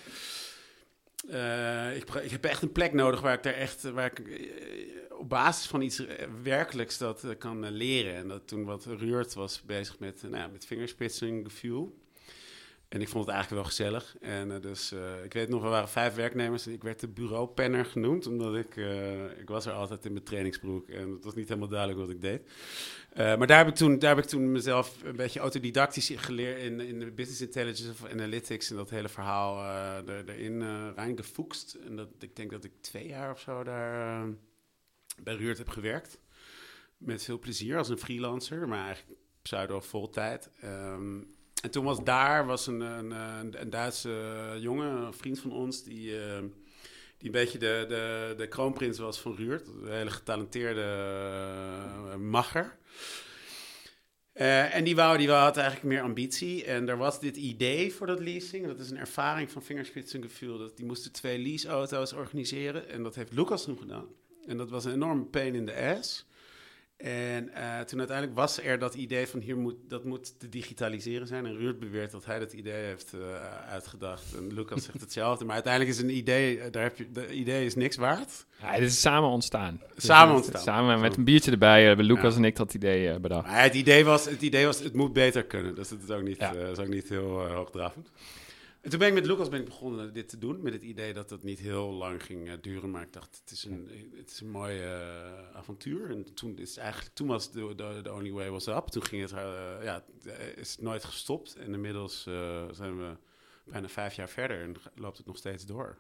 uh, 1.31 1.97
ik, 1.97 2.15
ik, 2.15 2.31
heb 2.31 2.45
echt 2.45 2.63
een 2.63 2.73
plek 2.73 2.93
nodig 2.93 3.21
waar 3.21 3.35
ik 3.35 3.43
daar 3.43 3.55
echt, 3.55 3.83
waar 3.83 4.07
ik 4.07 4.19
uh, 4.19 5.19
op 5.19 5.29
basis 5.29 5.67
van 5.67 5.83
iets 5.83 6.03
werkelijks 6.43 6.99
dat 6.99 7.25
uh, 7.25 7.31
kan 7.39 7.71
leren. 7.71 8.15
En 8.15 8.29
dat 8.29 8.49
toen 8.49 8.65
wat 8.65 8.85
Ruurt 8.85 9.35
was 9.35 9.63
bezig 9.63 9.99
met, 9.99 10.23
nou 10.23 10.53
met 10.53 10.67
fingerspitsing 10.67 11.45
gevoel. 11.45 12.02
En 12.93 13.01
ik 13.01 13.09
vond 13.09 13.25
het 13.25 13.35
eigenlijk 13.35 13.63
wel 13.63 13.73
gezellig. 13.73 14.17
En 14.21 14.51
uh, 14.51 14.61
dus, 14.61 14.93
uh, 14.93 15.25
ik 15.25 15.33
weet 15.33 15.49
nog, 15.49 15.63
er 15.63 15.69
waren 15.69 15.89
vijf 15.89 16.15
werknemers. 16.15 16.67
Ik 16.67 16.83
werd 16.83 17.01
de 17.01 17.09
bureaupenner 17.09 17.85
genoemd, 17.85 18.27
omdat 18.27 18.57
ik, 18.57 18.77
uh, 18.77 19.39
ik 19.39 19.49
was 19.49 19.67
er 19.67 19.73
altijd 19.73 20.05
in 20.05 20.13
mijn 20.13 20.25
trainingsbroek. 20.25 20.89
En 20.89 21.11
het 21.11 21.25
was 21.25 21.35
niet 21.35 21.49
helemaal 21.49 21.69
duidelijk 21.69 22.01
wat 22.01 22.11
ik 22.11 22.21
deed. 22.21 22.43
maar 23.15 23.47
daar 23.47 23.59
heb, 23.59 23.69
ik 23.69 23.75
toen, 23.75 23.99
daar 23.99 24.15
heb 24.15 24.25
ik 24.25 24.31
toen 24.31 24.53
mezelf 24.53 24.97
een 25.05 25.17
beetje 25.17 25.41
autodidactisch 25.41 26.13
geleerd 26.17 26.61
in, 26.61 26.81
in 26.81 26.99
de 26.99 27.11
business 27.11 27.41
intelligence 27.41 27.91
of 27.91 28.11
analytics. 28.11 28.71
En 28.71 28.77
dat 28.77 28.91
hele 28.91 29.09
verhaal 29.09 29.65
er, 30.09 30.29
erin 30.29 30.93
reingefoekst. 30.95 31.75
En 31.75 31.97
dat, 31.97 32.09
ik 32.19 32.37
denk 32.37 32.51
dat 32.51 32.65
ik 32.65 32.73
twee 32.81 33.07
jaar 33.07 33.31
of 33.31 33.41
zo 33.41 33.63
daar 33.65 34.27
bij 35.23 35.35
Ruurt 35.35 35.59
heb 35.59 35.69
gewerkt. 35.69 36.19
Met 36.97 37.23
veel 37.23 37.39
plezier 37.39 37.77
als 37.77 37.89
een 37.89 37.99
freelancer, 37.99 38.69
maar 38.69 38.85
eigenlijk 38.85 39.19
pseudo-voltijd. 39.43 40.51
Um, 40.65 41.32
en 41.63 41.71
toen 41.71 41.85
was 41.85 42.05
daar 42.05 42.47
was 42.47 42.67
een, 42.67 42.81
een, 42.81 43.11
een, 43.61 43.71
Duitse 43.71 44.57
jongen, 44.59 44.87
een 44.87 45.13
vriend 45.13 45.39
van 45.39 45.53
ons, 45.53 45.85
die, 45.85 46.11
uh, 46.11 46.39
die 47.19 47.27
een 47.27 47.31
beetje 47.31 47.59
de, 47.59 47.85
de, 47.89 48.35
de 48.37 48.49
kroonprins 48.49 48.99
was 48.99 49.21
van 49.21 49.35
Ruurt. 49.37 49.69
Een 49.69 49.93
hele 49.93 50.11
getalenteerde 50.11 50.81
uh, 50.81 52.17
macher. 52.17 52.77
Uh, 54.35 54.75
en 54.75 54.85
die, 54.85 54.97
wou, 54.97 55.19
die 55.19 55.29
wou, 55.29 55.43
had 55.43 55.57
eigenlijk 55.57 55.87
meer 55.87 56.03
ambitie. 56.03 56.65
En 56.65 56.89
er 56.89 56.97
was 56.97 57.21
dit 57.21 57.37
idee 57.37 57.93
voor 57.93 58.07
dat 58.07 58.21
leasing. 58.21 58.67
Dat 58.67 58.81
is 58.81 58.91
een 58.91 58.99
ervaring 58.99 59.51
van 59.51 59.63
Fingerspitzengefühl. 59.63 60.59
Dat 60.59 60.77
die 60.77 60.87
moesten 60.87 61.13
twee 61.13 61.39
leaseauto's 61.39 62.13
organiseren. 62.13 62.89
En 62.89 63.03
dat 63.03 63.15
heeft 63.15 63.33
Lucas 63.33 63.65
toen 63.65 63.79
gedaan. 63.79 64.07
En 64.47 64.57
dat 64.57 64.71
was 64.71 64.85
een 64.85 64.93
enorme 64.93 65.25
pain 65.25 65.55
in 65.55 65.67
the 65.67 65.97
ass. 65.99 66.27
En 67.03 67.51
uh, 67.57 67.81
toen 67.81 67.99
uiteindelijk 67.99 68.39
was 68.39 68.63
er 68.63 68.79
dat 68.79 68.95
idee 68.95 69.27
van 69.27 69.41
hier 69.41 69.57
moet, 69.57 69.75
dat 69.89 70.05
moet 70.05 70.41
te 70.41 70.49
digitaliseren 70.49 71.27
zijn. 71.27 71.47
En 71.47 71.57
Ruud 71.57 71.79
beweert 71.79 72.11
dat 72.11 72.25
hij 72.25 72.39
dat 72.39 72.53
idee 72.53 72.85
heeft 72.85 73.13
uh, 73.15 73.21
uitgedacht. 73.69 74.35
En 74.37 74.55
Lucas 74.55 74.85
zegt 74.85 75.01
hetzelfde. 75.07 75.45
Maar 75.45 75.55
uiteindelijk 75.55 75.95
is 75.95 76.03
een 76.03 76.17
idee, 76.17 76.57
uh, 76.57 76.65
daar 76.71 76.83
heb 76.83 76.97
je, 76.97 77.13
de 77.13 77.33
idee 77.33 77.65
is 77.65 77.75
niks 77.75 77.97
waard. 77.97 78.47
Ja, 78.61 78.73
het 78.73 78.83
is 78.83 79.01
samen 79.01 79.31
ontstaan. 79.31 79.81
Samen 79.97 80.35
ontstaan. 80.35 80.63
Samen 80.63 81.01
met 81.01 81.17
een 81.17 81.25
biertje 81.25 81.51
erbij 81.51 81.85
hebben 81.85 82.07
Lucas 82.07 82.33
ja. 82.33 82.39
en 82.39 82.45
ik 82.45 82.57
dat 82.57 82.75
idee 82.75 83.21
bedacht. 83.21 83.47
Maar 83.47 83.63
het, 83.63 83.75
idee 83.75 84.05
was, 84.05 84.25
het 84.25 84.43
idee 84.43 84.67
was, 84.67 84.79
het 84.79 84.95
moet 84.95 85.13
beter 85.13 85.45
kunnen. 85.45 85.75
Dus 85.75 85.91
het 85.91 86.03
is 86.03 86.11
ook 86.11 86.23
niet, 86.23 86.39
ja. 86.39 86.53
is 86.53 86.79
ook 86.79 86.89
niet 86.89 87.09
heel 87.09 87.47
hoogdravend. 87.47 88.11
En 88.83 88.91
toen 88.91 88.99
ben 88.99 89.09
ik 89.09 89.15
met 89.15 89.27
Lucas 89.27 89.49
ben 89.49 89.61
ik 89.61 89.65
begonnen 89.65 90.13
dit 90.13 90.29
te 90.29 90.39
doen. 90.39 90.63
Met 90.63 90.73
het 90.73 90.83
idee 90.83 91.13
dat 91.13 91.31
het 91.31 91.43
niet 91.43 91.59
heel 91.59 91.93
lang 91.93 92.23
ging 92.23 92.49
uh, 92.49 92.53
duren. 92.61 92.91
Maar 92.91 93.03
ik 93.03 93.13
dacht, 93.13 93.41
het 93.41 93.51
is 93.51 93.65
een, 93.65 94.11
het 94.17 94.31
is 94.31 94.41
een 94.41 94.51
mooi 94.51 94.83
uh, 94.85 95.57
avontuur. 95.57 96.11
En 96.11 96.35
toen, 96.35 96.59
is 96.59 96.77
eigenlijk, 96.77 97.15
toen 97.15 97.27
was 97.27 97.53
de, 97.53 97.75
de, 97.75 98.01
the 98.03 98.13
only 98.13 98.33
way 98.33 98.51
was 98.51 98.67
up. 98.67 98.87
Toen 98.87 99.05
ging 99.05 99.23
het, 99.23 99.33
uh, 99.33 99.39
ja, 99.83 100.05
is 100.57 100.71
het 100.71 100.81
nooit 100.81 101.05
gestopt. 101.05 101.57
En 101.57 101.75
inmiddels 101.75 102.23
zijn 102.71 102.99
we 102.99 103.17
bijna 103.65 103.89
vijf 103.89 104.15
jaar 104.15 104.29
verder 104.29 104.63
en 104.63 104.75
loopt 104.95 105.17
het 105.17 105.27
nog 105.27 105.37
steeds 105.37 105.67
door. 105.67 105.99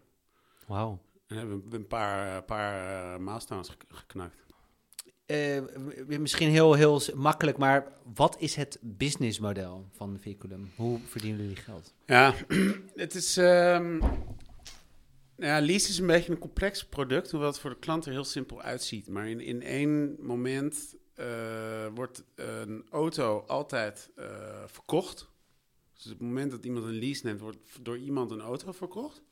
Wauw. 0.67 1.03
En 1.27 1.37
hebben 1.37 1.71
we 1.71 1.77
een 1.77 1.87
paar, 1.87 2.45
paar 2.45 3.21
milestones 3.21 3.77
geknakt. 3.89 4.52
Uh, 5.33 6.19
misschien 6.19 6.51
heel, 6.51 6.75
heel 6.75 7.01
makkelijk, 7.15 7.59
maar 7.59 7.93
wat 8.15 8.37
is 8.39 8.55
het 8.55 8.79
businessmodel 8.81 9.87
van 9.91 10.19
Vehiculum? 10.21 10.71
Hoe 10.77 10.99
verdienen 11.07 11.41
jullie 11.41 11.57
geld? 11.57 11.95
Ja, 12.07 12.35
het 12.95 13.15
is. 13.15 13.37
Um, 13.37 14.01
ja, 15.37 15.61
lease 15.61 15.89
is 15.89 15.99
een 15.99 16.07
beetje 16.07 16.33
een 16.33 16.39
complex 16.39 16.85
product, 16.85 17.31
hoewel 17.31 17.49
het 17.49 17.59
voor 17.59 17.71
de 17.71 17.79
klant 17.79 18.07
er 18.07 18.13
heel 18.13 18.25
simpel 18.25 18.63
uitziet. 18.63 19.09
Maar 19.09 19.29
in, 19.29 19.41
in 19.41 19.63
één 19.63 20.17
moment 20.21 20.97
uh, 21.17 21.27
wordt 21.95 22.25
een 22.35 22.85
auto 22.91 23.45
altijd 23.47 24.11
verkocht. 24.67 25.31
Dus 25.95 26.05
op 26.13 26.19
het 26.19 26.29
moment 26.29 26.51
dat 26.51 26.65
iemand 26.65 26.87
een 26.87 26.99
lease 26.99 27.27
neemt, 27.27 27.41
wordt 27.41 27.59
door 27.81 27.99
iemand 27.99 28.31
een 28.31 28.41
auto 28.41 28.73
verkocht. 28.73 29.23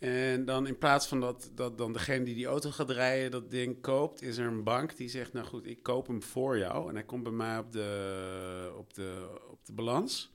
En 0.00 0.44
dan 0.44 0.66
in 0.66 0.78
plaats 0.78 1.06
van 1.06 1.20
dat, 1.20 1.50
dat 1.54 1.78
dan 1.78 1.92
degene 1.92 2.24
die 2.24 2.34
die 2.34 2.46
auto 2.46 2.70
gaat 2.70 2.90
rijden 2.90 3.30
dat 3.30 3.50
ding 3.50 3.80
koopt, 3.80 4.22
is 4.22 4.38
er 4.38 4.46
een 4.46 4.64
bank 4.64 4.96
die 4.96 5.08
zegt, 5.08 5.32
nou 5.32 5.46
goed, 5.46 5.66
ik 5.66 5.82
koop 5.82 6.06
hem 6.06 6.22
voor 6.22 6.58
jou. 6.58 6.88
En 6.88 6.94
hij 6.94 7.04
komt 7.04 7.22
bij 7.22 7.32
mij 7.32 7.58
op 7.58 7.72
de, 7.72 8.72
op 8.76 8.94
de, 8.94 9.38
op 9.50 9.66
de 9.66 9.72
balans. 9.72 10.32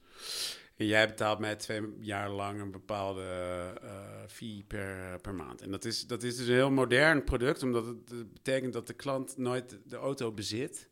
En 0.76 0.86
jij 0.86 1.06
betaalt 1.06 1.38
mij 1.38 1.56
twee 1.56 1.82
jaar 2.00 2.30
lang 2.30 2.60
een 2.60 2.70
bepaalde 2.70 3.22
uh, 3.82 3.90
fee 4.28 4.64
per, 4.66 5.20
per 5.20 5.34
maand. 5.34 5.62
En 5.62 5.70
dat 5.70 5.84
is, 5.84 6.06
dat 6.06 6.22
is 6.22 6.36
dus 6.36 6.46
een 6.46 6.54
heel 6.54 6.70
modern 6.70 7.24
product, 7.24 7.62
omdat 7.62 7.86
het 7.86 8.32
betekent 8.32 8.72
dat 8.72 8.86
de 8.86 8.92
klant 8.92 9.36
nooit 9.36 9.78
de 9.84 9.96
auto 9.96 10.32
bezit. 10.32 10.88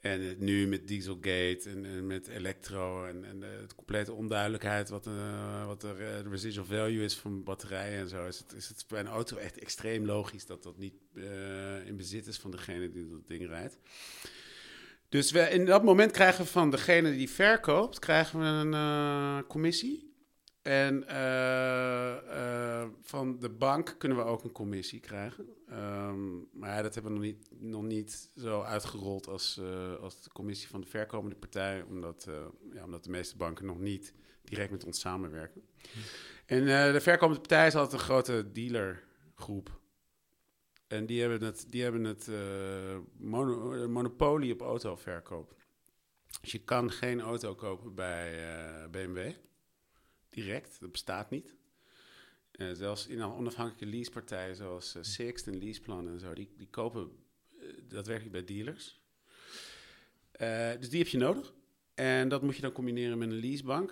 En 0.00 0.34
nu 0.38 0.66
met 0.66 0.88
Dieselgate 0.88 1.60
en, 1.64 1.84
en 1.84 2.06
met 2.06 2.28
Electro 2.28 3.04
en, 3.04 3.24
en 3.24 3.40
de, 3.40 3.66
complete 3.76 4.12
onduidelijkheid 4.12 4.88
wat, 4.88 5.06
uh, 5.06 5.66
wat 5.66 5.80
de, 5.80 6.20
de 6.22 6.28
residual 6.30 6.66
value 6.66 7.04
is 7.04 7.16
van 7.16 7.42
batterijen 7.42 7.98
en 7.98 8.08
zo, 8.08 8.26
is 8.26 8.38
het, 8.38 8.52
is 8.52 8.68
het 8.68 8.84
bij 8.88 9.00
een 9.00 9.06
auto 9.06 9.36
echt 9.36 9.58
extreem 9.58 10.04
logisch 10.04 10.46
dat 10.46 10.62
dat 10.62 10.78
niet 10.78 10.94
in 11.84 11.96
bezit 11.96 12.26
is 12.26 12.38
van 12.38 12.50
degene 12.50 12.90
die 12.90 13.10
dat 13.10 13.26
ding 13.26 13.46
rijdt. 13.46 13.78
Dus 15.08 15.30
we, 15.30 15.40
in 15.40 15.64
dat 15.64 15.84
moment 15.84 16.10
krijgen 16.10 16.44
we 16.44 16.50
van 16.50 16.70
degene 16.70 17.16
die 17.16 17.30
verkoopt, 17.30 17.98
krijgen 17.98 18.38
we 18.40 18.76
een 18.76 19.46
commissie. 19.46 20.09
En 20.62 21.04
uh, 21.08 22.16
uh, 22.26 22.88
van 23.00 23.38
de 23.38 23.50
bank 23.50 23.94
kunnen 23.98 24.18
we 24.18 24.24
ook 24.24 24.44
een 24.44 24.52
commissie 24.52 25.00
krijgen. 25.00 25.48
Um, 25.72 26.48
maar 26.52 26.82
dat 26.82 26.94
hebben 26.94 27.12
we 27.12 27.18
nog 27.18 27.26
niet, 27.26 27.48
nog 27.50 27.82
niet 27.82 28.30
zo 28.36 28.62
uitgerold 28.62 29.26
als, 29.28 29.58
uh, 29.60 29.94
als 29.94 30.22
de 30.22 30.30
commissie 30.32 30.68
van 30.68 30.80
de 30.80 30.86
verkomende 30.86 31.36
partij. 31.36 31.82
Omdat, 31.82 32.28
ja, 32.72 32.84
omdat 32.84 33.04
de 33.04 33.10
meeste 33.10 33.36
banken 33.36 33.66
nog 33.66 33.78
niet 33.78 34.14
direct 34.44 34.70
met 34.70 34.84
ons 34.84 35.00
samenwerken. 35.00 35.62
En 36.46 36.64
de 36.92 37.00
verkomende 37.00 37.40
partij 37.40 37.66
is 37.66 37.74
altijd 37.74 37.92
een 37.92 38.06
grote 38.06 38.52
dealergroep. 38.52 39.80
En 40.86 41.06
die 41.06 41.20
hebben 41.20 41.42
het, 41.42 41.66
die 41.68 41.82
hebben 41.82 42.04
het 42.04 42.30
mono, 43.16 43.88
monopolie 43.88 44.52
op 44.52 44.60
autoverkoop. 44.60 45.54
Dus 46.40 46.52
je 46.52 46.64
kan 46.64 46.90
geen 46.90 47.20
auto 47.20 47.54
kopen 47.54 47.94
bij 47.94 48.38
BMW 48.90 49.32
direct. 50.30 50.80
Dat 50.80 50.92
bestaat 50.92 51.30
niet. 51.30 51.54
Uh, 52.60 52.68
zelfs 52.72 53.06
in 53.06 53.22
onafhankelijke 53.22 53.96
leasepartijen 53.96 54.56
zoals 54.56 54.96
uh, 54.96 55.02
Sixt 55.02 55.46
en 55.46 55.58
Leaseplan 55.58 56.08
en 56.08 56.18
zo, 56.18 56.34
die, 56.34 56.48
die 56.56 56.68
kopen 56.70 57.10
uh, 57.58 57.68
daadwerkelijk 57.88 58.32
bij 58.32 58.44
dealers. 58.44 59.00
dus 60.78 60.90
die 60.90 60.98
heb 60.98 61.08
je 61.08 61.18
nodig. 61.18 61.52
En 61.94 62.28
dat 62.28 62.42
moet 62.42 62.56
je 62.56 62.62
dan 62.62 62.72
combineren 62.72 63.18
met 63.18 63.28
een 63.28 63.40
leasebank. 63.40 63.90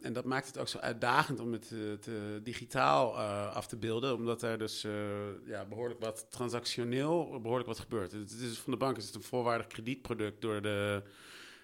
en 0.00 0.12
dat 0.12 0.24
maakt 0.24 0.46
het 0.46 0.58
ook 0.58 0.68
zo 0.68 0.78
uitdagend 0.78 1.40
om 1.40 1.52
het 1.52 1.72
digitaal 2.42 3.18
af 3.48 3.66
te 3.66 3.76
beelden, 3.76 4.14
omdat 4.14 4.42
er 4.42 4.58
dus 4.58 4.82
ja, 5.44 5.64
behoorlijk 5.68 6.00
wat 6.00 6.26
transactioneel 6.30 7.40
behoorlijk 7.40 7.68
wat 7.68 7.78
gebeurt. 7.78 8.12
Het 8.12 8.30
is, 8.30 8.58
van 8.58 8.72
de 8.72 8.78
bank 8.78 8.96
is 8.96 9.06
het 9.06 9.14
een 9.14 9.22
volwaardig 9.22 9.66
kredietproduct 9.66 10.40
door 10.40 10.62
de 10.62 11.02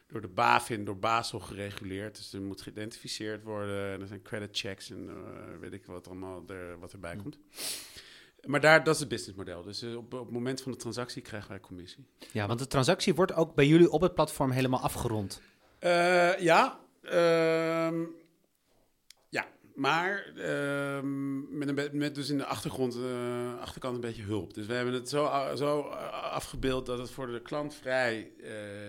door 0.06 0.20
de 0.20 0.28
BaFin, 0.28 0.84
door 0.84 0.98
Basel 0.98 1.40
gereguleerd. 1.40 2.16
Dus 2.16 2.32
er 2.32 2.42
moet 2.42 2.60
geïdentificeerd 2.60 3.42
worden. 3.42 3.92
En 3.92 4.00
er 4.00 4.06
zijn 4.06 4.22
credit 4.22 4.58
checks 4.58 4.90
en 4.90 5.04
uh, 5.04 5.58
weet 5.60 5.72
ik 5.72 5.86
wat 5.86 6.06
allemaal 6.06 6.44
er, 6.48 6.78
wat 6.78 6.92
erbij 6.92 7.16
komt. 7.16 7.38
Maar 8.44 8.60
daar, 8.60 8.84
dat 8.84 8.94
is 8.94 9.00
het 9.00 9.08
businessmodel. 9.08 9.62
Dus 9.62 9.82
uh, 9.82 9.96
op, 9.96 10.14
op 10.14 10.24
het 10.24 10.30
moment 10.30 10.60
van 10.62 10.72
de 10.72 10.78
transactie 10.78 11.22
krijgen 11.22 11.50
wij 11.50 11.60
commissie. 11.60 12.06
Ja, 12.32 12.46
want 12.46 12.58
de 12.58 12.66
transactie 12.66 13.14
wordt 13.14 13.34
ook 13.34 13.54
bij 13.54 13.66
jullie 13.66 13.90
op 13.90 14.00
het 14.00 14.14
platform 14.14 14.50
helemaal 14.50 14.80
afgerond. 14.80 15.40
Uh, 15.80 16.38
ja, 16.38 16.80
ja, 17.02 17.92
maar 19.76 20.32
uh, 20.36 21.00
met, 21.50 21.68
een, 21.68 21.88
met 21.92 22.14
dus 22.14 22.30
in 22.30 22.38
de 22.38 22.44
achtergrond, 22.44 22.96
uh, 22.96 23.60
achterkant 23.60 23.94
een 23.94 24.00
beetje 24.00 24.22
hulp. 24.22 24.54
Dus 24.54 24.66
we 24.66 24.72
hebben 24.72 24.94
het 24.94 25.08
zo, 25.08 25.30
zo 25.56 25.80
afgebeeld 26.12 26.86
dat 26.86 26.98
het 26.98 27.10
voor 27.10 27.26
de 27.26 27.42
klant 27.42 27.74
vrij 27.74 28.30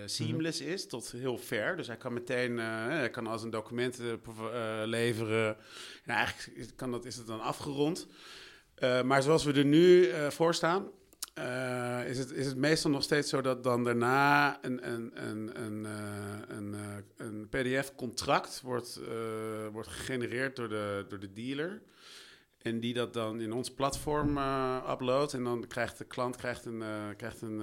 seamless 0.06 0.62
is, 0.62 0.88
tot 0.88 1.12
heel 1.12 1.38
ver. 1.38 1.76
Dus 1.76 1.88
hij 1.88 1.98
kan 1.98 2.14
meteen, 2.14 2.58
hij 2.58 3.10
kan 3.10 3.28
als 3.28 3.44
een 3.44 3.50
document 3.50 4.00
leveren. 4.86 5.58
En 6.04 6.16
eigenlijk 6.16 6.72
kan 6.76 6.92
dat, 6.92 7.06
is 7.06 7.16
het 7.16 7.28
dan 7.28 7.42
afgerond. 7.42 8.08
maar 9.06 9.24
zoals 9.24 9.44
we 9.44 9.54
er 9.54 9.66
nu 9.66 10.10
voor 10.30 10.54
staan, 10.54 10.88
uh, 11.38 12.10
is, 12.10 12.18
het, 12.18 12.32
is 12.32 12.46
het 12.46 12.58
meestal 12.58 12.92
nog 12.92 13.04
steeds 13.04 13.30
zo 13.30 13.42
dat 13.42 13.64
dan 13.64 13.84
daarna 13.84 14.58
een, 14.64 14.92
een, 14.92 15.12
een, 15.14 15.62
een, 15.64 15.84
uh, 15.84 16.58
een, 16.58 16.74
uh, 16.74 17.28
een 17.28 17.50
PDF-contract 17.50 18.62
wordt, 18.62 19.00
wordt 19.72 19.90
gegenereerd 19.90 20.56
door 20.56 20.70
de, 20.70 21.06
door 21.10 21.20
de 21.20 21.34
dealer. 21.34 21.82
En 22.58 22.80
die 22.80 22.94
dat 22.94 23.14
dan 23.14 23.42
in 23.42 23.54
ons 23.54 23.74
platform 23.74 24.38
uploadt. 24.90 25.34
En 25.34 25.44
dan 25.44 25.68
krijgt 25.68 25.98
de 25.98 26.06
klant 26.06 26.36
krijgt 26.36 26.66
een, 26.66 26.84
krijgt 27.18 27.42
een 27.42 27.62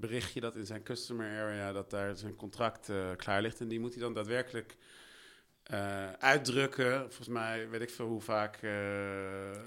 berichtje 0.00 0.40
dat 0.40 0.56
in 0.56 0.66
zijn 0.66 0.82
customer 0.82 1.40
area 1.40 1.72
dat 1.72 1.90
daar 1.90 2.16
zijn 2.16 2.36
contract 2.36 2.90
klaar 3.16 3.42
ligt. 3.42 3.60
En 3.60 3.68
die 3.68 3.80
moet 3.80 3.92
hij 3.92 4.02
dan 4.02 4.14
daadwerkelijk 4.14 4.76
uh, 5.72 6.12
uitdrukken. 6.12 7.00
Volgens 7.00 7.28
mij 7.28 7.68
weet 7.70 7.80
ik 7.80 7.90
veel 7.90 8.06
hoe 8.06 8.20
vaak. 8.20 8.58
Uh, 8.62 8.70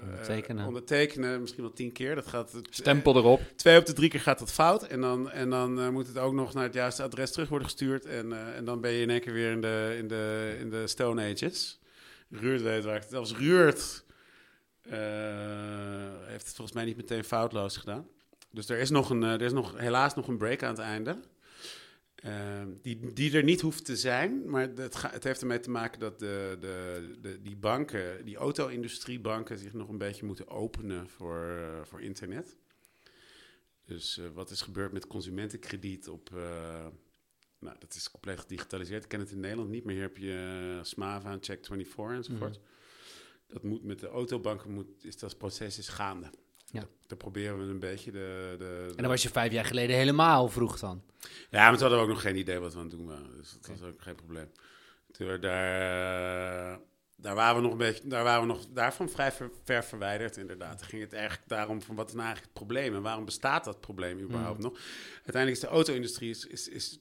ondertekenen. 0.02 0.62
Uh, 0.62 0.66
ondertekenen, 0.66 1.40
misschien 1.40 1.62
wel 1.62 1.72
tien 1.72 1.92
keer. 1.92 2.14
Dat 2.14 2.26
gaat, 2.26 2.60
Stempel 2.70 3.16
erop. 3.16 3.40
Twee 3.56 3.78
op 3.78 3.86
de 3.86 3.92
drie 3.92 4.08
keer 4.08 4.20
gaat 4.20 4.38
dat 4.38 4.52
fout. 4.52 4.82
En 4.82 5.00
dan, 5.00 5.30
en 5.30 5.50
dan 5.50 5.92
moet 5.92 6.06
het 6.06 6.18
ook 6.18 6.32
nog 6.32 6.54
naar 6.54 6.64
het 6.64 6.74
juiste 6.74 7.02
adres 7.02 7.32
terug 7.32 7.48
worden 7.48 7.68
gestuurd. 7.68 8.06
En, 8.06 8.54
en 8.54 8.64
dan 8.64 8.80
ben 8.80 8.90
je 8.90 9.02
in 9.02 9.10
één 9.10 9.20
keer 9.20 9.32
weer 9.32 9.50
in 9.50 9.60
de, 9.60 9.94
in 9.98 10.08
de, 10.08 10.56
in 10.60 10.70
de 10.70 10.86
Stone 10.86 11.30
Ages. 11.32 11.80
Ruurt 12.30 12.62
weet 12.62 12.84
waar 12.84 12.94
het 12.94 13.10
Zelfs 13.10 13.36
Ruurt 13.36 14.04
heeft 16.26 16.46
het 16.46 16.54
volgens 16.54 16.72
mij 16.72 16.84
niet 16.84 16.96
meteen 16.96 17.24
foutloos 17.24 17.76
gedaan. 17.76 18.06
Dus 18.50 18.68
er 18.68 18.78
is, 18.78 18.90
nog 18.90 19.10
een, 19.10 19.22
er 19.22 19.42
is 19.42 19.52
nog, 19.52 19.78
helaas 19.78 20.14
nog 20.14 20.28
een 20.28 20.38
break 20.38 20.62
aan 20.62 20.70
het 20.70 20.78
einde. 20.78 21.16
Uh, 22.24 22.57
die, 22.82 23.12
die 23.12 23.36
er 23.36 23.44
niet 23.44 23.60
hoeft 23.60 23.84
te 23.84 23.96
zijn, 23.96 24.50
maar 24.50 24.68
het, 24.74 24.96
ga, 24.96 25.10
het 25.10 25.24
heeft 25.24 25.40
ermee 25.40 25.60
te 25.60 25.70
maken 25.70 26.00
dat 26.00 26.18
de, 26.18 26.56
de, 26.60 27.16
de, 27.20 27.42
die 27.42 27.56
banken, 27.56 28.24
die 28.24 28.36
auto-industriebanken, 28.36 29.58
zich 29.58 29.72
nog 29.72 29.88
een 29.88 29.98
beetje 29.98 30.26
moeten 30.26 30.48
openen 30.48 31.08
voor, 31.08 31.56
uh, 31.58 31.82
voor 31.82 32.00
internet. 32.00 32.56
Dus 33.84 34.18
uh, 34.18 34.26
wat 34.34 34.50
is 34.50 34.60
gebeurd 34.60 34.92
met 34.92 35.06
consumentenkrediet 35.06 36.08
op. 36.08 36.30
Uh, 36.34 36.86
nou, 37.58 37.76
dat 37.78 37.94
is 37.94 38.10
compleet 38.10 38.40
gedigitaliseerd. 38.40 39.02
Ik 39.02 39.08
ken 39.08 39.20
het 39.20 39.30
in 39.30 39.40
Nederland 39.40 39.70
niet, 39.70 39.84
maar 39.84 39.94
hier 39.94 40.02
heb 40.02 40.16
je 40.16 40.78
Smava, 40.82 41.38
Check24 41.38 41.94
enzovoort. 41.96 42.58
Mm. 42.58 42.64
Dat 43.46 43.62
moet 43.62 43.84
met 43.84 44.00
de 44.00 44.08
autobanken, 44.08 44.70
moet, 44.70 45.04
is 45.04 45.18
dat 45.18 45.38
proces 45.38 45.78
is 45.78 45.88
gaande. 45.88 46.30
Ja. 46.70 46.86
Dan 47.06 47.18
proberen 47.18 47.58
we 47.58 47.64
een 47.64 47.78
beetje 47.78 48.10
de, 48.10 48.48
de, 48.50 48.56
de, 48.58 48.92
En 48.96 49.02
dan 49.02 49.10
was 49.10 49.22
je 49.22 49.28
vijf 49.28 49.52
jaar 49.52 49.64
geleden 49.64 49.96
helemaal 49.96 50.48
vroeg 50.48 50.78
dan. 50.78 51.02
Ja, 51.50 51.68
maar 51.68 51.72
toen 51.72 51.80
hadden 51.80 51.98
we 51.98 52.04
ook 52.04 52.10
nog 52.10 52.20
geen 52.20 52.36
idee 52.36 52.58
wat 52.58 52.72
we 52.72 52.78
aan 52.78 52.86
het 52.86 52.96
doen 52.96 53.06
waren. 53.06 53.36
Dus 53.36 53.50
dat 53.52 53.58
okay. 53.58 53.80
was 53.80 53.88
ook 53.88 54.02
geen 54.02 54.14
probleem. 54.14 54.50
Toen 55.12 55.40
daar, 55.40 56.78
daar 57.16 57.34
waren 57.34 57.56
we 57.56 57.62
nog 57.62 57.72
een 57.72 57.78
beetje, 57.78 58.08
daar 58.08 58.24
waren 58.24 58.40
we 58.40 58.46
nog 58.46 58.66
daarvan 58.70 59.08
vrij 59.08 59.32
ver, 59.32 59.50
ver 59.64 59.84
verwijderd, 59.84 60.36
inderdaad. 60.36 60.78
Dan 60.78 60.88
ging 60.88 61.02
het 61.02 61.12
eigenlijk 61.12 61.48
daarom 61.48 61.82
van 61.82 61.94
wat 61.94 62.08
is 62.08 62.14
nou 62.14 62.26
eigenlijk 62.26 62.54
het 62.54 62.66
probleem 62.66 62.94
en 62.94 63.02
waarom 63.02 63.24
bestaat 63.24 63.64
dat 63.64 63.80
probleem 63.80 64.20
überhaupt 64.20 64.58
mm. 64.58 64.64
nog? 64.64 64.78
Uiteindelijk 65.14 65.54
is 65.54 65.60
de 65.60 65.74
auto-industrie 65.74 66.30
is, 66.30 66.46
is, 66.46 66.68
is 66.68 66.98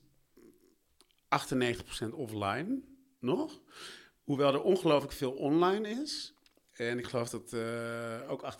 98% 2.05 2.09
offline 2.11 2.79
nog. 3.19 3.61
Hoewel 4.23 4.53
er 4.53 4.61
ongelooflijk 4.61 5.13
veel 5.13 5.31
online 5.31 5.89
is. 5.89 6.33
En 6.77 6.99
ik 6.99 7.07
geloof 7.07 7.29
dat 7.29 7.53
uh, 7.53 8.31
ook 8.31 8.55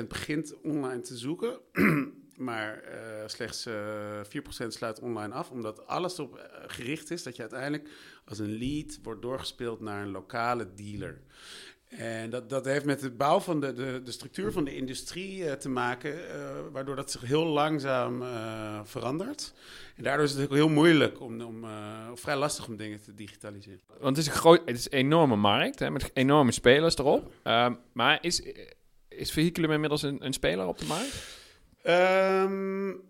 98% 0.00 0.06
begint 0.08 0.60
online 0.60 1.00
te 1.00 1.16
zoeken. 1.16 1.58
maar 2.36 2.82
uh, 2.84 3.26
slechts 3.26 3.66
uh, 3.66 4.20
4% 4.64 4.66
sluit 4.68 5.00
online 5.00 5.34
af. 5.34 5.50
Omdat 5.50 5.86
alles 5.86 6.18
op 6.18 6.48
gericht 6.66 7.10
is 7.10 7.22
dat 7.22 7.36
je 7.36 7.42
uiteindelijk 7.42 7.88
als 8.24 8.38
een 8.38 8.58
lead 8.58 8.98
wordt 9.02 9.22
doorgespeeld 9.22 9.80
naar 9.80 10.02
een 10.02 10.10
lokale 10.10 10.74
dealer. 10.74 11.20
En 11.96 12.30
dat, 12.30 12.50
dat 12.50 12.64
heeft 12.64 12.84
met 12.84 13.00
de 13.00 13.10
bouw 13.10 13.40
van 13.40 13.60
de, 13.60 13.72
de, 13.72 14.00
de 14.04 14.10
structuur 14.10 14.52
van 14.52 14.64
de 14.64 14.76
industrie 14.76 15.38
uh, 15.38 15.52
te 15.52 15.68
maken, 15.68 16.14
uh, 16.14 16.24
waardoor 16.72 16.96
dat 16.96 17.10
zich 17.10 17.20
heel 17.20 17.44
langzaam 17.44 18.22
uh, 18.22 18.80
verandert. 18.84 19.54
En 19.96 20.02
daardoor 20.02 20.24
is 20.24 20.32
het 20.32 20.44
ook 20.44 20.54
heel 20.54 20.68
moeilijk 20.68 21.20
om, 21.20 21.40
om 21.40 21.64
of 22.12 22.20
vrij 22.20 22.36
lastig 22.36 22.66
om 22.66 22.76
dingen 22.76 23.02
te 23.02 23.14
digitaliseren. 23.14 23.80
Want 23.86 24.16
het 24.16 24.26
is 24.26 24.32
een, 24.32 24.38
groot, 24.38 24.62
het 24.64 24.76
is 24.76 24.84
een 24.84 24.98
enorme 24.98 25.36
markt 25.36 25.78
hè, 25.78 25.90
met 25.90 26.10
enorme 26.14 26.52
spelers 26.52 26.96
erop. 26.96 27.32
Ehm, 27.42 27.74
maar 27.92 28.18
is, 28.20 28.42
is 29.08 29.32
Vehiculum 29.32 29.72
inmiddels 29.72 30.02
een, 30.02 30.24
een 30.24 30.32
speler 30.32 30.66
op 30.66 30.78
de 30.78 30.86
markt? 30.86 31.40
Um, 31.84 33.00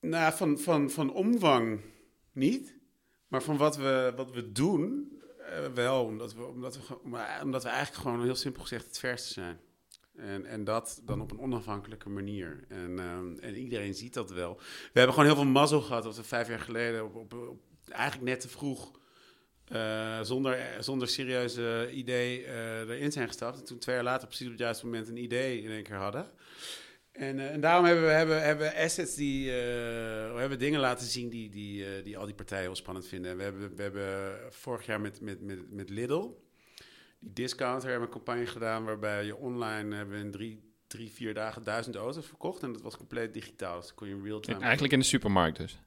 nou, 0.00 0.32
van, 0.32 0.58
van, 0.58 0.90
van 0.90 1.12
omvang 1.12 1.80
niet. 2.32 2.74
Maar 3.28 3.42
van 3.42 3.56
wat 3.56 3.76
we, 3.76 4.12
wat 4.16 4.30
we 4.30 4.52
doen, 4.52 5.12
uh, 5.50 5.72
wel, 5.74 6.04
omdat 6.04 6.34
we, 6.34 6.44
omdat, 6.44 6.76
we, 6.76 6.96
omdat 7.42 7.62
we 7.62 7.68
eigenlijk 7.68 8.02
gewoon 8.02 8.24
heel 8.24 8.34
simpel 8.34 8.62
gezegd 8.62 8.86
het 8.86 8.98
verste 8.98 9.32
zijn. 9.32 9.60
En, 10.16 10.44
en 10.44 10.64
dat 10.64 11.00
dan 11.04 11.20
op 11.20 11.30
een 11.30 11.40
onafhankelijke 11.40 12.08
manier. 12.08 12.64
En, 12.68 12.98
um, 12.98 13.38
en 13.38 13.56
iedereen 13.56 13.94
ziet 13.94 14.14
dat 14.14 14.30
wel. 14.30 14.54
We 14.56 14.90
hebben 14.92 15.14
gewoon 15.14 15.28
heel 15.28 15.42
veel 15.42 15.52
mazzel 15.52 15.80
gehad 15.80 16.02
dat 16.02 16.16
we 16.16 16.24
vijf 16.24 16.48
jaar 16.48 16.60
geleden 16.60 17.04
op, 17.04 17.32
op, 17.32 17.60
eigenlijk 17.88 18.30
net 18.30 18.40
te 18.40 18.48
vroeg. 18.48 18.90
Uh, 19.72 20.20
zonder, 20.22 20.76
zonder 20.80 21.08
serieuze 21.08 21.90
idee 21.92 22.44
uh, 22.44 22.80
erin 22.80 23.12
zijn 23.12 23.26
gestapt. 23.26 23.58
En 23.58 23.64
toen 23.64 23.78
twee 23.78 23.94
jaar 23.94 24.04
later 24.04 24.26
precies 24.26 24.46
op 24.46 24.52
het 24.52 24.60
juiste 24.60 24.84
moment 24.84 25.08
een 25.08 25.16
idee 25.16 25.62
in 25.62 25.70
één 25.70 25.82
keer 25.82 25.96
hadden. 25.96 26.30
En, 27.16 27.38
uh, 27.38 27.50
en, 27.50 27.60
daarom 27.60 27.84
hebben 27.84 28.04
we 28.04 28.10
hebben, 28.10 28.42
hebben 28.42 28.74
assets 28.74 29.14
die. 29.14 29.46
Uh, 29.46 29.52
we 29.54 30.36
hebben 30.36 30.58
dingen 30.58 30.80
laten 30.80 31.06
zien 31.06 31.28
die, 31.28 31.50
die, 31.50 31.96
uh, 31.96 32.04
die 32.04 32.18
al 32.18 32.26
die 32.26 32.34
partijen 32.34 32.64
heel 32.64 32.76
spannend 32.76 33.06
vinden. 33.06 33.30
En 33.30 33.36
we 33.36 33.42
hebben, 33.42 33.76
we 33.76 33.82
hebben 33.82 34.38
vorig 34.50 34.86
jaar 34.86 35.00
met, 35.00 35.20
met, 35.20 35.40
met, 35.40 35.70
met 35.70 35.90
Lidl, 35.90 36.44
die 37.18 37.32
discounter, 37.32 37.90
hebben 37.90 38.08
een 38.08 38.14
campagne 38.14 38.46
gedaan 38.46 38.84
waarbij 38.84 39.24
je 39.24 39.36
online 39.36 39.94
hebben 39.94 40.18
in 40.18 40.30
drie, 40.30 40.60
drie, 40.86 41.10
vier 41.10 41.34
dagen 41.34 41.62
duizend 41.62 41.96
auto's 41.96 42.26
verkocht. 42.26 42.62
En 42.62 42.72
dat 42.72 42.82
was 42.82 42.96
compleet 42.96 43.34
digitaal. 43.34 43.80
Dus 43.80 43.94
kon 43.94 44.08
je 44.08 44.14
in 44.14 44.24
real 44.24 44.40
time. 44.40 44.60
Eigenlijk 44.60 44.92
in 44.92 44.98
de 44.98 45.04
supermarkt 45.04 45.56
dus. 45.56 45.78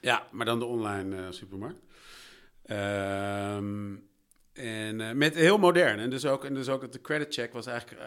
Ja, 0.00 0.26
maar 0.30 0.46
dan 0.46 0.58
de 0.58 0.64
online 0.64 1.32
supermarkt. 1.32 1.80
Ehm 2.62 3.94
en 4.52 5.00
uh, 5.00 5.12
met 5.12 5.34
heel 5.34 5.58
modern. 5.58 5.98
En 5.98 6.10
dus 6.10 6.26
ook, 6.26 6.44
en 6.44 6.54
dus 6.54 6.68
ook 6.68 6.80
dat 6.80 6.92
de 6.92 7.00
credit 7.00 7.34
check 7.34 7.52
was 7.52 7.66
eigenlijk 7.66 8.00
uh, 8.00 8.06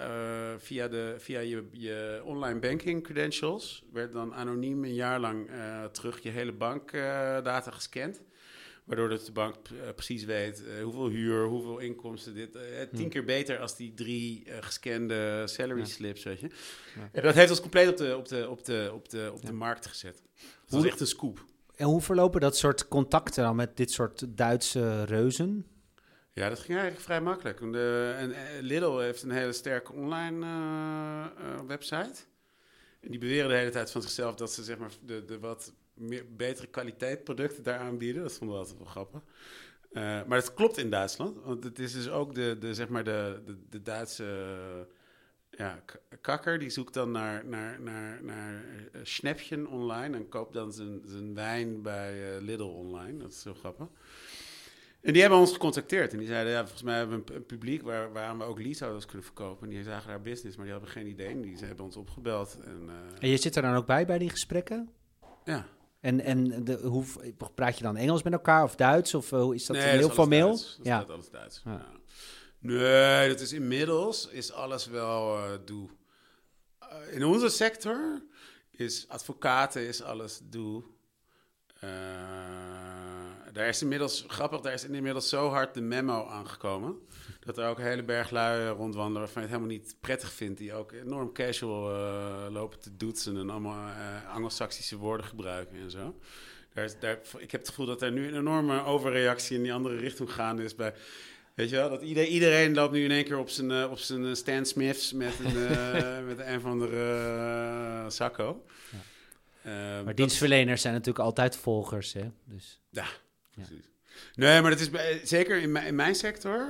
via, 0.57 0.87
de, 0.87 1.15
via 1.17 1.39
je, 1.39 1.67
je 1.71 2.21
online 2.23 2.59
banking 2.59 3.03
credentials. 3.03 3.83
Werd 3.91 4.13
dan 4.13 4.33
anoniem 4.33 4.83
een 4.83 4.93
jaar 4.93 5.19
lang 5.19 5.49
uh, 5.49 5.85
terug 5.85 6.19
je 6.23 6.29
hele 6.29 6.53
bankdata 6.53 7.71
gescand. 7.71 8.21
Waardoor 8.83 9.09
de 9.09 9.31
bank 9.33 9.55
precies 9.95 10.23
weet 10.23 10.63
hoeveel 10.83 11.09
huur, 11.09 11.45
hoeveel 11.45 11.79
inkomsten. 11.79 12.33
Dit, 12.33 12.57
tien 12.93 13.09
keer 13.09 13.23
beter 13.23 13.59
als 13.59 13.75
die 13.75 13.93
drie 13.93 14.47
gescande 14.59 15.41
salary 15.45 15.79
ja. 15.79 15.85
slips, 15.85 16.23
weet 16.23 16.39
je. 16.39 16.47
Ja. 16.95 17.09
En 17.11 17.23
dat 17.23 17.33
heeft 17.33 17.49
ons 17.49 17.61
compleet 17.61 17.89
op 17.89 17.97
de, 17.97 18.17
op 18.17 18.27
de, 18.27 18.49
op 18.49 18.65
de, 18.65 18.91
op 18.93 19.09
de, 19.09 19.31
op 19.33 19.45
de 19.45 19.53
markt 19.53 19.85
gezet. 19.85 20.23
Dat 20.65 20.79
was 20.79 20.85
echt 20.85 20.99
een 20.99 21.07
scoop. 21.07 21.45
En 21.75 21.85
hoe 21.85 22.01
verlopen 22.01 22.41
dat 22.41 22.57
soort 22.57 22.87
contacten 22.87 23.43
dan 23.43 23.55
met 23.55 23.77
dit 23.77 23.91
soort 23.91 24.37
Duitse 24.37 25.03
reuzen? 25.03 25.65
Ja, 26.35 26.49
dat 26.49 26.59
ging 26.59 26.77
eigenlijk 26.77 27.05
vrij 27.05 27.21
makkelijk. 27.21 27.59
De, 27.59 28.13
en 28.17 28.33
Lidl 28.61 28.97
heeft 28.97 29.21
een 29.23 29.31
hele 29.31 29.53
sterke 29.53 29.93
online 29.93 30.45
uh, 30.45 31.25
uh, 31.39 31.59
website. 31.67 32.13
En 32.99 33.11
die 33.11 33.19
beweren 33.19 33.49
de 33.49 33.55
hele 33.55 33.69
tijd 33.69 33.91
van 33.91 34.01
zichzelf 34.01 34.35
dat 34.35 34.51
ze 34.51 34.63
zeg 34.63 34.77
maar, 34.77 34.91
de, 35.05 35.25
de 35.25 35.39
wat 35.39 35.73
meer, 35.93 36.35
betere 36.35 36.67
kwaliteit 36.67 37.23
producten 37.23 37.63
daar 37.63 37.79
aanbieden. 37.79 38.21
Dat 38.21 38.33
vonden 38.33 38.55
we 38.55 38.61
altijd 38.61 38.77
wel 38.77 38.87
grappig. 38.87 39.21
Maar 39.93 40.39
dat 40.39 40.53
klopt 40.53 40.77
in 40.77 40.89
Duitsland. 40.89 41.43
Want 41.43 41.63
het 41.63 41.79
is 41.79 41.93
dus 41.93 42.09
ook 42.09 42.35
de, 42.35 42.57
de, 42.59 42.73
zeg 42.73 42.87
maar 42.87 43.03
de, 43.03 43.41
de, 43.69 43.81
Duitse 43.81 44.87
ja, 45.49 45.83
kakker. 46.21 46.59
Die 46.59 46.69
zoekt 46.69 46.93
dan 46.93 47.11
naar, 47.11 47.45
naar, 47.45 47.81
naar, 47.81 48.23
naar 48.23 48.63
online. 49.69 50.17
En 50.17 50.29
koopt 50.29 50.53
dan 50.53 50.73
zijn, 50.73 51.01
zijn 51.05 51.33
wijn 51.33 51.81
bij 51.81 52.41
Lidl 52.41 52.63
online. 52.63 53.17
Dat 53.17 53.31
is 53.31 53.43
heel 53.43 53.53
grappig. 53.53 53.87
En 55.05 55.13
die 55.13 55.21
hebben 55.21 55.39
ons 55.39 55.51
gecontacteerd. 55.51 56.11
En 56.11 56.17
die 56.17 56.27
zeiden, 56.27 56.51
ja, 56.51 56.59
volgens 56.59 56.83
mij 56.83 56.97
hebben 56.97 57.23
we 57.25 57.33
een, 57.33 57.45
publiek 57.45 57.81
waar, 57.81 58.11
waar 58.13 58.37
we 58.37 58.43
ook 58.43 58.59
leaseauto's 58.59 59.05
kunnen 59.05 59.25
verkopen. 59.25 59.67
En 59.67 59.73
die 59.73 59.83
zagen 59.83 60.07
daar 60.07 60.21
business, 60.21 60.55
maar 60.55 60.65
die 60.65 60.73
hadden 60.73 60.91
geen 60.91 61.07
idee. 61.07 61.27
En 61.27 61.41
die 61.41 61.57
ze 61.57 61.65
hebben 61.65 61.85
ons 61.85 61.95
opgebeld. 61.95 62.57
En, 62.65 62.83
uh, 62.85 62.93
en 63.19 63.29
je 63.29 63.37
zit 63.37 63.55
er 63.55 63.61
dan 63.61 63.75
ook 63.75 63.85
bij, 63.85 64.05
bij 64.05 64.17
die 64.17 64.29
gesprekken? 64.29 64.89
Ja. 65.43 65.65
En, 65.99 66.21
en 66.21 66.63
de, 66.63 66.79
hoe 66.83 67.05
praat 67.55 67.77
je 67.77 67.83
dan 67.83 67.97
Engels 67.97 68.23
met 68.23 68.33
elkaar 68.33 68.63
of 68.63 68.75
Duits? 68.75 69.13
Of 69.13 69.31
uh, 69.31 69.53
is 69.53 69.65
dat 69.65 69.75
Nee, 69.75 69.85
heel 69.85 70.01
dat 70.01 70.11
is 70.11 70.17
alles 70.17 70.27
formeel? 70.27 70.47
Duits. 70.47 70.75
Dat 70.77 70.85
ja. 70.85 71.01
is 71.01 71.09
alles 71.09 71.29
Duits. 71.29 71.61
Ja. 71.65 71.71
Ja. 71.71 71.85
Nee, 72.65 73.29
dat 73.29 73.39
is 73.39 73.53
inmiddels 73.53 74.27
is 74.27 74.51
alles 74.51 74.85
wel 74.85 75.37
eh, 75.37 75.51
doe. 75.65 75.89
Eh, 76.79 77.13
in 77.13 77.25
onze 77.25 77.49
sector 77.49 78.23
is 78.71 79.07
advocaten 79.07 79.87
is 79.87 80.01
alles 80.01 80.39
doe. 80.43 80.83
Eh, 81.79 81.89
daar 83.55 83.67
is 83.67 83.81
inmiddels, 83.81 84.25
grappig, 84.27 84.61
daar 84.61 84.73
is 84.73 84.85
inmiddels 84.85 85.29
zo 85.29 85.49
hard 85.49 85.73
de 85.73 85.81
memo 85.81 86.25
aangekomen. 86.27 86.95
Dat 87.39 87.57
er 87.57 87.67
ook 87.67 87.77
een 87.77 87.85
hele 87.85 88.03
berg 88.03 88.29
lui 88.29 88.67
rondwandelen 88.67 89.21
waarvan 89.21 89.41
je 89.41 89.47
het 89.47 89.57
helemaal 89.57 89.77
niet 89.77 89.95
prettig 89.99 90.31
vindt. 90.31 90.57
Die 90.57 90.73
ook 90.73 90.91
enorm 90.91 91.33
casual 91.33 91.95
eh, 91.95 92.51
lopen 92.51 92.79
te 92.79 92.95
doetsen 92.97 93.37
en 93.37 93.49
allemaal 93.49 93.87
eh 93.87 94.33
Anglo-Saxische 94.33 94.97
woorden 94.97 95.25
gebruiken 95.25 95.77
en 95.77 95.91
zo. 95.91 96.19
Daar 96.73 96.83
is, 96.83 96.99
daar, 96.99 97.19
ik 97.37 97.51
heb 97.51 97.61
het 97.61 97.69
gevoel 97.69 97.85
dat 97.85 98.01
er 98.01 98.11
nu 98.11 98.27
een 98.27 98.35
enorme 98.35 98.83
overreactie 98.83 99.57
in 99.57 99.63
die 99.63 99.73
andere 99.73 99.97
richting 99.97 100.33
gaande 100.33 100.63
is 100.63 100.75
bij... 100.75 100.93
Weet 101.53 101.69
je 101.69 101.75
wel, 101.75 101.89
dat 101.89 102.01
iedereen, 102.01 102.29
iedereen 102.29 102.73
loopt 102.73 102.93
nu 102.93 103.03
in 103.03 103.11
één 103.11 103.23
keer 103.23 103.37
op 103.37 103.49
zijn, 103.49 103.71
eh, 103.71 103.91
op 103.91 103.97
zijn 103.97 104.35
Stan 104.35 104.65
Smiths 104.65 105.13
met 105.13 105.33
een, 105.43 106.25
met 106.25 106.39
een 106.39 106.63
andere 106.63 107.25
uh, 108.03 108.09
Sacco. 108.09 108.65
Ja. 108.91 110.03
Maar 110.03 110.15
dienstverleners 110.15 110.81
zijn 110.81 110.93
natuurlijk 110.93 111.25
altijd 111.25 111.55
volgers, 111.55 112.13
hè? 112.13 112.31
Dus, 112.43 112.81
ja, 112.89 113.05
precies. 113.55 113.89
Nee, 114.35 114.61
maar 114.61 114.71
dat 114.71 114.79
is 114.79 114.89
bij- 114.89 115.21
zeker 115.23 115.61
in 115.61 115.71
mijn, 115.71 115.85
in 115.87 115.95
mijn 115.95 116.15
sector, 116.15 116.67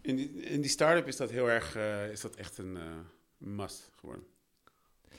in 0.00 0.16
die, 0.16 0.30
in 0.32 0.60
die 0.60 0.70
start-up 0.70 1.06
is 1.06 1.16
dat 1.16 1.30
heel 1.30 1.50
erg, 1.50 1.76
eh, 1.76 2.10
is 2.10 2.20
dat 2.20 2.34
echt 2.36 2.58
een 2.58 2.76
eh, 2.76 2.82
must 3.38 3.90
geworden. 3.98 4.24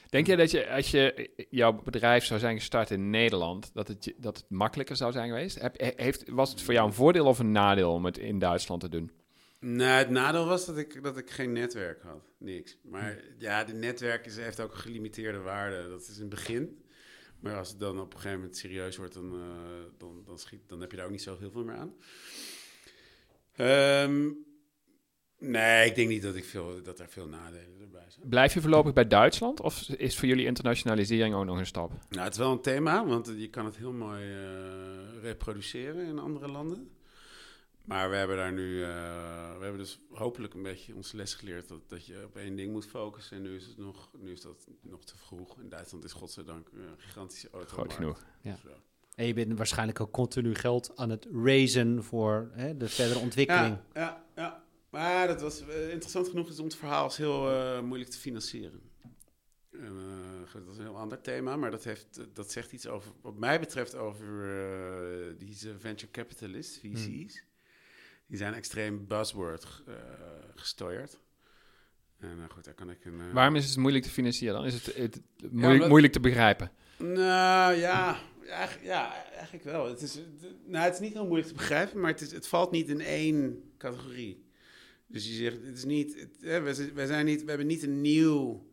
Denk 0.10 0.28
je 0.28 0.36
dat 0.36 0.52
je, 0.52 0.70
als 0.70 0.92
je 0.92 1.30
jouw 1.50 1.82
bedrijf 1.84 2.26
zou 2.26 2.40
zijn 2.40 2.58
gestart 2.58 2.92
in 2.92 3.10
Nederland, 3.10 3.70
dat 3.74 3.88
het, 3.88 4.14
dat 4.18 4.38
het 4.38 4.50
makkelijker 4.50 4.96
zou 4.96 5.12
zijn 5.12 5.28
geweest? 5.28 5.60
Heb, 5.62 5.80
he- 5.80 5.94
heeft, 5.96 6.30
was 6.30 6.50
het 6.50 6.62
voor 6.62 6.74
jou 6.74 6.88
een 6.88 6.94
voordeel 6.94 7.26
of 7.26 7.40
een 7.40 7.52
nadeel 7.52 7.94
om 7.94 8.06
het 8.06 8.18
in 8.18 8.40
Duitsland 8.40 8.82
te 8.82 8.90
doen? 8.90 9.12
Nou, 9.60 9.98
het 9.98 10.10
nadeel 10.10 10.46
was 10.46 10.66
dat 10.66 10.78
ik, 10.78 11.04
dat 11.04 11.18
ik 11.18 11.30
geen 11.30 11.52
netwerk 11.52 12.02
had. 12.02 12.24
Niks. 12.38 12.78
Maar 12.84 13.20
ja, 13.38 13.64
de 13.64 13.74
netwerk 13.74 14.26
is, 14.26 14.38
heeft 14.38 14.60
ook 14.60 14.72
een 14.72 14.78
gelimiteerde 14.78 15.40
waarde. 15.40 15.90
Dat 15.90 16.02
is 16.02 16.18
het 16.18 16.30
begin. 16.30 16.82
Maar 17.40 17.58
als 17.58 17.70
het 17.70 17.80
dan 17.80 18.00
op 18.00 18.14
een 18.14 18.20
gegeven 18.20 18.40
moment 18.40 18.58
serieus 18.58 18.98
wordt, 18.98 19.14
dan, 19.14 19.34
eh, 19.34 19.40
dan, 19.98 20.22
dan, 20.26 20.40
schiet, 20.40 20.62
dan 20.68 20.82
heb 20.82 20.92
je 20.92 20.98
daar 20.98 21.06
ook 21.06 21.12
niet 21.12 21.22
zo 21.22 21.38
heel 21.40 21.52
veel 21.52 21.64
meer 21.64 21.76
aan. 21.76 21.94
Ehm, 23.54 24.30
nee, 25.38 25.90
ik 25.90 25.96
denk 25.96 26.10
niet 26.10 26.22
dat, 26.22 26.36
ik 26.36 26.46
veel, 26.46 26.82
dat 26.84 27.00
er 27.00 27.10
veel 27.10 27.28
nadelen 27.28 27.82
erbij 27.82 28.06
zijn. 28.08 28.30
Blijf 28.30 28.54
je 28.54 28.62
voorlopig 28.62 28.94
bij 28.94 29.08
Duitsland 29.08 29.62
of 29.62 29.90
is 29.90 30.18
voor 30.18 30.28
jullie 30.28 30.46
internationalisering 30.46 31.36
ook 31.36 31.46
nog 31.46 31.58
een 31.58 31.66
stap? 31.66 31.92
Nou, 32.10 32.24
het 32.24 32.34
is 32.34 32.40
wel 32.40 32.52
een 32.52 32.62
thema, 32.62 33.06
want 33.06 33.34
je 33.38 33.50
kan 33.50 33.66
het 33.66 33.78
heel 33.78 33.94
mooi 33.94 34.34
eh, 34.34 35.22
reproduceren 35.22 36.06
in 36.06 36.20
andere 36.20 36.48
landen. 36.48 36.97
Maar 37.88 38.10
we 38.10 38.16
hebben 38.16 38.38
daar 38.38 38.54
nu, 38.54 38.84
eh, 38.84 38.90
we 39.58 39.62
hebben 39.62 39.78
dus 39.78 40.00
hopelijk 40.10 40.54
een 40.54 40.64
beetje 40.64 40.96
onze 40.96 41.16
les 41.16 41.34
geleerd 41.34 41.68
dat, 41.68 41.90
dat 41.90 42.06
je 42.06 42.24
op 42.26 42.36
één 42.36 42.56
ding 42.56 42.72
moet 42.72 42.86
focussen. 42.86 43.38
En 43.38 43.44
nu 43.44 43.56
is, 43.56 43.66
het 43.66 43.78
nog, 43.78 44.10
nu 44.18 44.32
is 44.32 44.42
dat 44.42 44.68
nog 44.82 45.06
te 45.06 45.18
vroeg. 45.18 45.60
In 45.60 45.70
Duitsland 45.70 46.04
is 46.04 46.12
godzijdank 46.12 46.68
een 46.74 46.98
gigantische 46.98 47.50
auto. 47.52 47.74
Groot 47.74 47.94
genoeg. 47.94 48.26
Ja. 48.42 48.58
en 49.16 49.26
je 49.26 49.34
bent 49.34 49.58
waarschijnlijk 49.58 50.00
ook 50.00 50.12
continu 50.12 50.56
geld 50.56 50.92
aan 50.96 51.10
het 51.10 51.28
raisen 51.32 52.04
voor 52.04 52.50
hè, 52.54 52.78
de 52.78 52.90
verdere 52.90 53.20
ontwikkeling. 53.20 53.78
Ja, 53.94 54.02
ja, 54.02 54.26
ja. 54.36 54.66
Maar 54.90 55.28
dat 55.28 55.42
was 55.42 55.62
eh, 55.62 55.90
interessant 55.90 56.28
genoeg 56.28 56.50
is 56.50 56.60
ons 56.60 56.76
verhaal 56.76 57.08
is 57.08 57.18
heel 57.18 57.52
eh, 57.52 57.82
moeilijk 57.82 58.10
te 58.10 58.18
financieren. 58.18 58.82
En, 59.72 59.98
eh, 59.98 60.54
dat 60.54 60.72
is 60.72 60.78
een 60.78 60.84
heel 60.84 60.98
ander 60.98 61.22
thema, 61.22 61.56
maar 61.56 61.72
dat, 61.72 61.84
heeft, 61.84 62.20
dat 62.34 62.52
zegt 62.52 62.72
iets 62.72 62.88
over, 62.88 63.12
wat 63.22 63.38
mij 63.38 63.60
betreft, 63.60 63.96
over 63.96 64.26
uh, 64.26 65.40
deze 65.40 65.80
venture 65.80 66.12
capitalist, 66.12 66.80
VC's. 66.80 67.44
Die 68.28 68.38
zijn 68.38 68.54
extreem 68.54 69.08
buzzword 69.08 69.84
uh, 69.88 69.96
gesteuerd. 70.56 71.20
En 72.20 72.38
uh, 72.38 72.44
goed, 72.50 72.64
daar 72.64 72.74
kan 72.74 72.90
ik 72.90 73.06
een. 73.06 73.20
Uh, 73.20 73.34
Waarom 73.34 73.56
is 73.56 73.70
het 73.70 73.78
moeilijk 73.78 74.04
te 74.04 74.10
financieren 74.10 74.56
dan? 74.56 74.66
Is 74.66 74.74
het, 74.74 74.96
het 74.96 75.22
moeilijk, 75.52 75.82
ja, 75.82 75.88
moeilijk, 75.88 76.14
te 76.14 76.20
begrijpen? 76.20 76.72
Nou 76.98 77.74
ja, 77.74 78.20
eigenlijk, 78.48 78.86
ja, 78.86 79.26
eigenlijk 79.34 79.64
wel. 79.64 79.88
Het 79.88 80.02
is, 80.02 80.20
nou, 80.66 80.86
het 80.86 80.94
is 80.94 81.00
niet 81.00 81.14
heel 81.14 81.26
moeilijk 81.26 81.48
te 81.48 81.56
begrijpen, 81.56 82.00
maar 82.00 82.12
het, 82.12 82.22
is, 82.22 82.32
het 82.32 82.48
valt 82.48 82.72
niet 82.72 82.90
in 82.90 83.02
één 83.02 83.72
categorie. 83.78 84.46
Dus 85.08 85.28
je 85.28 85.34
zegt, 85.34 85.66
het 85.66 85.78
is 85.78 85.86
niet, 85.86 86.20
het, 86.20 86.94
we, 86.94 87.06
zijn 87.08 87.26
niet, 87.26 87.44
we 87.44 87.50
hebben 87.50 87.68
niet 87.68 87.84
een 87.84 88.02
nieuw 88.02 88.68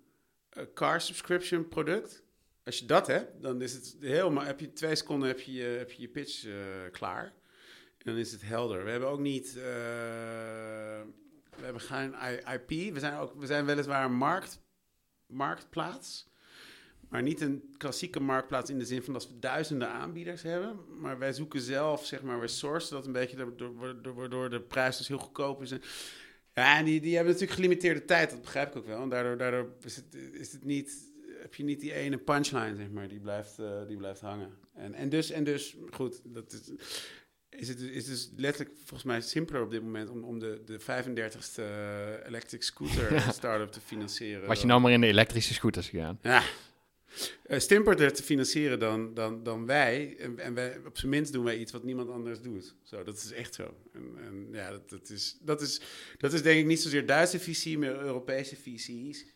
car 0.75 1.01
subscription 1.01 1.69
product. 1.69 2.23
Als 2.65 2.79
je 2.79 2.87
dat 2.87 3.07
hebt, 3.07 3.43
dan 3.43 3.63
is 3.63 3.73
het 3.73 3.97
helemaal, 4.01 4.45
heb 4.45 4.61
je 4.61 4.73
twee 4.73 4.95
seconden 4.95 5.29
heb 5.29 5.41
je, 5.41 5.63
heb 5.63 5.91
je, 5.91 6.03
je 6.03 6.09
pitch 6.09 6.45
uh, 6.45 6.55
klaar. 6.91 7.33
Dan 8.05 8.17
is 8.17 8.33
het 8.33 8.43
helder. 8.43 8.85
We 8.85 8.91
hebben 8.91 9.09
ook 9.09 9.21
niet, 9.21 9.47
uh, 9.57 9.63
we 11.57 11.63
hebben 11.63 11.83
geen 11.83 12.15
IP. 12.53 12.93
We 12.93 12.99
zijn, 12.99 13.17
ook, 13.19 13.35
we 13.39 13.47
zijn 13.47 13.65
weliswaar 13.65 14.05
een 14.05 14.17
markt, 14.17 14.61
marktplaats. 15.27 16.33
Maar 17.09 17.23
niet 17.23 17.41
een 17.41 17.75
klassieke 17.77 18.21
marktplaats 18.21 18.71
in 18.71 18.79
de 18.79 18.85
zin 18.85 19.03
van 19.03 19.13
dat 19.13 19.29
we 19.29 19.39
duizenden 19.39 19.89
aanbieders 19.89 20.43
hebben. 20.43 20.79
Maar 21.01 21.19
wij 21.19 21.33
zoeken 21.33 21.61
zelf, 21.61 22.07
zeg 22.07 22.23
maar, 22.23 22.41
we 22.41 22.87
dat 22.91 23.07
een 23.07 23.13
beetje, 23.13 23.55
waardoor 24.15 24.51
de 24.51 24.61
prijs 24.61 24.97
dus 24.97 25.09
heel 25.09 25.19
goedkoop 25.19 25.63
is. 25.63 25.71
Ja, 26.55 26.79
en 26.79 26.85
die, 26.85 27.01
die 27.01 27.15
hebben 27.15 27.33
natuurlijk 27.33 27.61
gelimiteerde 27.61 28.05
tijd, 28.05 28.31
dat 28.31 28.41
begrijp 28.41 28.69
ik 28.69 28.77
ook 28.77 28.87
wel. 28.87 29.03
En 29.03 29.09
daardoor, 29.09 29.37
daardoor 29.37 29.73
is, 29.81 29.97
het, 29.97 30.15
is 30.33 30.53
het 30.53 30.65
niet, 30.65 31.13
heb 31.41 31.55
je 31.55 31.65
niet 31.65 31.81
die 31.81 31.93
ene 31.93 32.19
punchline, 32.19 32.77
zeg 32.77 32.91
maar, 32.91 33.09
die 33.09 33.21
blijft, 33.21 33.59
uh, 33.59 33.87
die 33.87 33.97
blijft 33.97 34.21
hangen. 34.21 34.51
En, 34.75 34.95
en, 34.95 35.09
dus, 35.09 35.31
en 35.31 35.45
dus, 35.45 35.77
goed, 35.91 36.21
dat 36.25 36.53
is, 36.53 36.71
is 37.57 37.69
het 37.69 37.81
is 37.81 38.05
dus 38.05 38.31
letterlijk 38.37 38.77
volgens 38.77 39.03
mij 39.03 39.21
simpeler 39.21 39.63
op 39.63 39.71
dit 39.71 39.83
moment 39.83 40.11
om, 40.11 40.25
om 40.25 40.39
de, 40.39 40.63
de 40.65 40.81
35ste 40.81 41.63
electric 42.27 42.63
scooter 42.63 43.13
ja. 43.15 43.33
start-up 43.33 43.73
te 43.73 43.81
financieren. 43.81 44.49
Was 44.49 44.61
je 44.61 44.67
nou 44.67 44.81
maar 44.81 44.93
in 44.93 45.01
de 45.01 45.07
elektrische 45.07 45.55
scooters 45.55 45.89
gegaan? 45.89 46.19
Ja, 46.23 46.43
uh, 47.47 47.59
stimperder 47.59 48.13
te 48.13 48.23
financieren 48.23 48.79
dan, 48.79 49.15
dan, 49.15 49.43
dan 49.43 49.67
wij. 49.67 50.17
En, 50.19 50.39
en 50.39 50.55
wij, 50.55 50.81
op 50.87 50.99
zijn 50.99 51.11
minst 51.11 51.33
doen 51.33 51.45
wij 51.45 51.59
iets 51.59 51.73
wat 51.73 51.85
niemand 51.85 52.11
anders 52.11 52.41
doet. 52.41 52.75
Zo, 52.83 53.03
dat 53.03 53.17
is 53.17 53.33
echt 53.33 53.55
zo. 53.55 53.75
En, 53.93 54.15
en 54.25 54.49
ja, 54.53 54.71
dat, 54.71 54.91
dat, 54.91 55.09
is, 55.09 55.39
dat, 55.41 55.61
is, 55.61 55.81
dat 56.19 56.33
is 56.33 56.43
denk 56.43 56.59
ik 56.59 56.67
niet 56.67 56.81
zozeer 56.81 57.07
Duitse 57.07 57.39
visie, 57.39 57.79
maar 57.79 58.01
Europese 58.01 58.57
visies. 58.57 59.27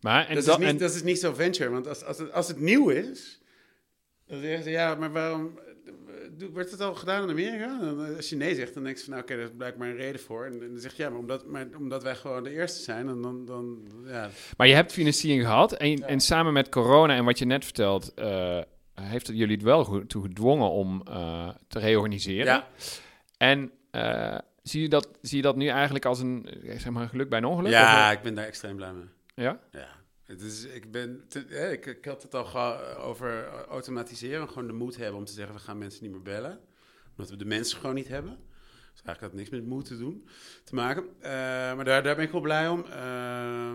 Maar, 0.00 0.26
en 0.28 0.34
dat, 0.34 0.44
dat, 0.44 0.54
is 0.54 0.64
niet, 0.64 0.72
en, 0.72 0.78
dat 0.78 0.94
is 0.94 1.02
niet 1.02 1.18
zo 1.18 1.34
venture, 1.34 1.70
want 1.70 1.86
als, 1.86 2.02
als, 2.02 2.18
het, 2.18 2.32
als 2.32 2.48
het 2.48 2.60
nieuw 2.60 2.88
is, 2.88 3.40
dan 4.26 4.40
zeggen 4.40 4.62
ze 4.62 4.70
ja, 4.70 4.94
maar 4.94 5.12
waarom 5.12 5.58
wordt 6.52 6.70
het 6.70 6.80
al 6.80 6.94
gedaan 6.94 7.22
in 7.22 7.30
Amerika? 7.30 7.78
En 7.80 8.16
als 8.16 8.28
je 8.28 8.36
nee 8.36 8.54
zegt, 8.54 8.74
dan 8.74 8.84
denk 8.84 8.96
je 8.96 9.02
van, 9.02 9.12
nou, 9.12 9.22
oké, 9.22 9.32
okay, 9.32 9.44
daar 9.44 9.52
is 9.52 9.58
blijkbaar 9.58 9.88
een 9.88 9.96
reden 9.96 10.20
voor. 10.20 10.44
En, 10.44 10.52
en 10.52 10.70
dan 10.72 10.80
zeg 10.80 10.96
je, 10.96 11.02
ja, 11.02 11.08
maar 11.08 11.18
omdat, 11.18 11.46
maar 11.46 11.66
omdat 11.76 12.02
wij 12.02 12.14
gewoon 12.14 12.42
de 12.42 12.50
eerste 12.50 12.82
zijn, 12.82 13.08
en 13.08 13.22
dan, 13.22 13.44
dan 13.44 13.78
ja. 14.06 14.28
Maar 14.56 14.66
je 14.66 14.74
hebt 14.74 14.92
financiering 14.92 15.42
gehad 15.42 15.72
en, 15.72 15.96
ja. 15.96 16.06
en 16.06 16.20
samen 16.20 16.52
met 16.52 16.68
corona 16.68 17.14
en 17.14 17.24
wat 17.24 17.38
je 17.38 17.44
net 17.44 17.64
vertelt, 17.64 18.12
uh, 18.16 18.60
heeft 19.00 19.26
het 19.26 19.36
jullie 19.36 19.54
het 19.54 19.64
wel 19.64 20.06
toe 20.06 20.22
gedwongen 20.22 20.70
om 20.70 21.02
uh, 21.08 21.48
te 21.68 21.78
reorganiseren. 21.78 22.46
Ja. 22.46 22.68
En 23.36 23.70
uh, 23.92 24.38
zie, 24.62 24.82
je 24.82 24.88
dat, 24.88 25.08
zie 25.22 25.36
je 25.36 25.42
dat 25.42 25.56
nu 25.56 25.66
eigenlijk 25.66 26.04
als 26.04 26.20
een, 26.20 26.48
zeg 26.62 26.90
maar, 26.90 27.08
geluk 27.08 27.28
bij 27.28 27.38
een 27.38 27.44
ongeluk? 27.44 27.72
Ja, 27.72 28.12
ik 28.12 28.22
ben 28.22 28.34
daar 28.34 28.46
extreem 28.46 28.76
blij 28.76 28.92
mee. 28.92 29.06
Ja? 29.34 29.58
Ja. 29.70 29.88
Is, 30.26 30.64
ik, 30.64 30.90
ben 30.90 31.24
ik, 31.72 31.98
had 32.04 32.22
het 32.22 32.34
al 32.34 32.44
gehad 32.44 32.96
over 32.96 33.48
automatiseren. 33.68 34.48
Gewoon 34.48 34.66
de 34.66 34.72
moed 34.72 34.96
hebben 34.96 35.18
om 35.18 35.24
te 35.24 35.32
zeggen, 35.32 35.54
we 35.54 35.60
gaan 35.60 35.78
mensen 35.78 36.02
niet 36.02 36.12
meer 36.12 36.22
bellen. 36.22 36.60
Omdat 37.10 37.30
we 37.30 37.36
de 37.36 37.44
mensen 37.44 37.78
gewoon 37.78 37.94
niet 37.94 38.08
hebben. 38.08 38.38
Dus 38.96 39.04
eigenlijk 39.04 39.20
had 39.20 39.32
niks 39.32 39.50
met 39.50 39.66
moed 39.66 39.84
te 39.84 39.98
doen, 39.98 40.28
te 40.64 40.74
maken. 40.74 41.04
Uh, 41.04 41.22
maar 41.76 41.84
daar, 41.84 42.02
daar 42.02 42.14
ben 42.16 42.24
ik 42.24 42.30
wel 42.30 42.40
blij 42.40 42.68
om. 42.68 42.84
Uh, 42.88 43.70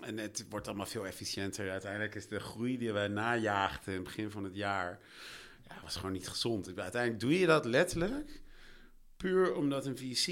en 0.00 0.18
het 0.18 0.46
wordt 0.48 0.66
allemaal 0.66 0.86
veel 0.86 1.06
efficiënter. 1.06 1.70
Uiteindelijk 1.70 2.14
is 2.14 2.28
de 2.28 2.40
groei 2.40 2.78
die 2.78 2.92
wij 2.92 3.08
najaagden 3.08 3.94
in 3.94 3.98
het 3.98 4.08
begin 4.08 4.30
van 4.30 4.44
het 4.44 4.54
jaar... 4.54 5.00
Ja, 5.68 5.74
was 5.82 5.96
gewoon 5.96 6.12
niet 6.12 6.28
gezond. 6.28 6.66
Uiteindelijk 6.66 7.20
doe 7.20 7.38
je 7.38 7.46
dat 7.46 7.64
letterlijk... 7.64 8.42
puur 9.16 9.54
omdat 9.54 9.86
een 9.86 9.98
VC 9.98 10.26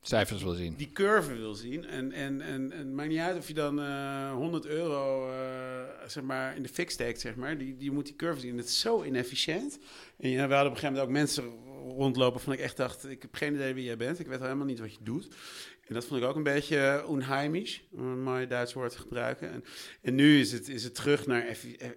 cijfers 0.00 0.42
wil 0.42 0.52
zien. 0.52 0.74
Die 0.76 0.92
curve 0.92 1.34
wil 1.34 1.54
zien. 1.54 1.84
En, 1.84 2.12
en, 2.12 2.40
en, 2.40 2.72
en 2.72 2.94
maakt 2.94 3.08
niet 3.08 3.18
uit 3.18 3.36
of 3.36 3.48
je 3.48 3.54
dan 3.54 3.80
uh, 3.80 4.32
100 4.32 4.66
euro 4.66 5.30
uh, 5.30 5.36
zeg 6.06 6.22
maar, 6.22 6.56
in 6.56 6.62
de 6.62 6.68
fix 6.68 6.92
steekt, 6.92 7.20
zeg 7.20 7.34
maar. 7.34 7.58
Die, 7.58 7.76
die 7.76 7.90
moet 7.90 8.06
die 8.06 8.16
curve 8.16 8.40
zien. 8.40 8.56
Het 8.56 8.66
is 8.66 8.80
zo 8.80 9.02
inefficiënt. 9.02 9.78
En 10.18 10.30
ja, 10.30 10.48
we 10.48 10.54
hadden 10.54 10.72
op 10.72 10.76
een 10.76 10.80
gegeven 10.80 10.92
moment 10.92 11.06
ook 11.06 11.12
mensen 11.12 11.44
rondlopen 11.96 12.40
van 12.40 12.52
ik 12.52 12.58
echt 12.58 12.76
dacht, 12.76 13.08
ik 13.08 13.22
heb 13.22 13.34
geen 13.34 13.54
idee 13.54 13.74
wie 13.74 13.84
jij 13.84 13.96
bent. 13.96 14.18
Ik 14.18 14.26
weet 14.26 14.40
helemaal 14.40 14.66
niet 14.66 14.80
wat 14.80 14.92
je 14.92 15.02
doet. 15.02 15.28
En 15.90 15.96
dat 15.96 16.04
vond 16.04 16.22
ik 16.22 16.28
ook 16.28 16.36
een 16.36 16.42
beetje 16.42 17.04
onheimisch, 17.06 17.82
om 17.90 18.06
een 18.06 18.22
mooi 18.22 18.46
Duits 18.46 18.72
woord 18.72 18.92
te 18.92 18.98
gebruiken. 18.98 19.50
En, 19.50 19.64
en 20.02 20.14
nu 20.14 20.40
is 20.40 20.52
het, 20.52 20.68
is 20.68 20.84
het 20.84 20.94
terug 20.94 21.26
naar 21.26 21.46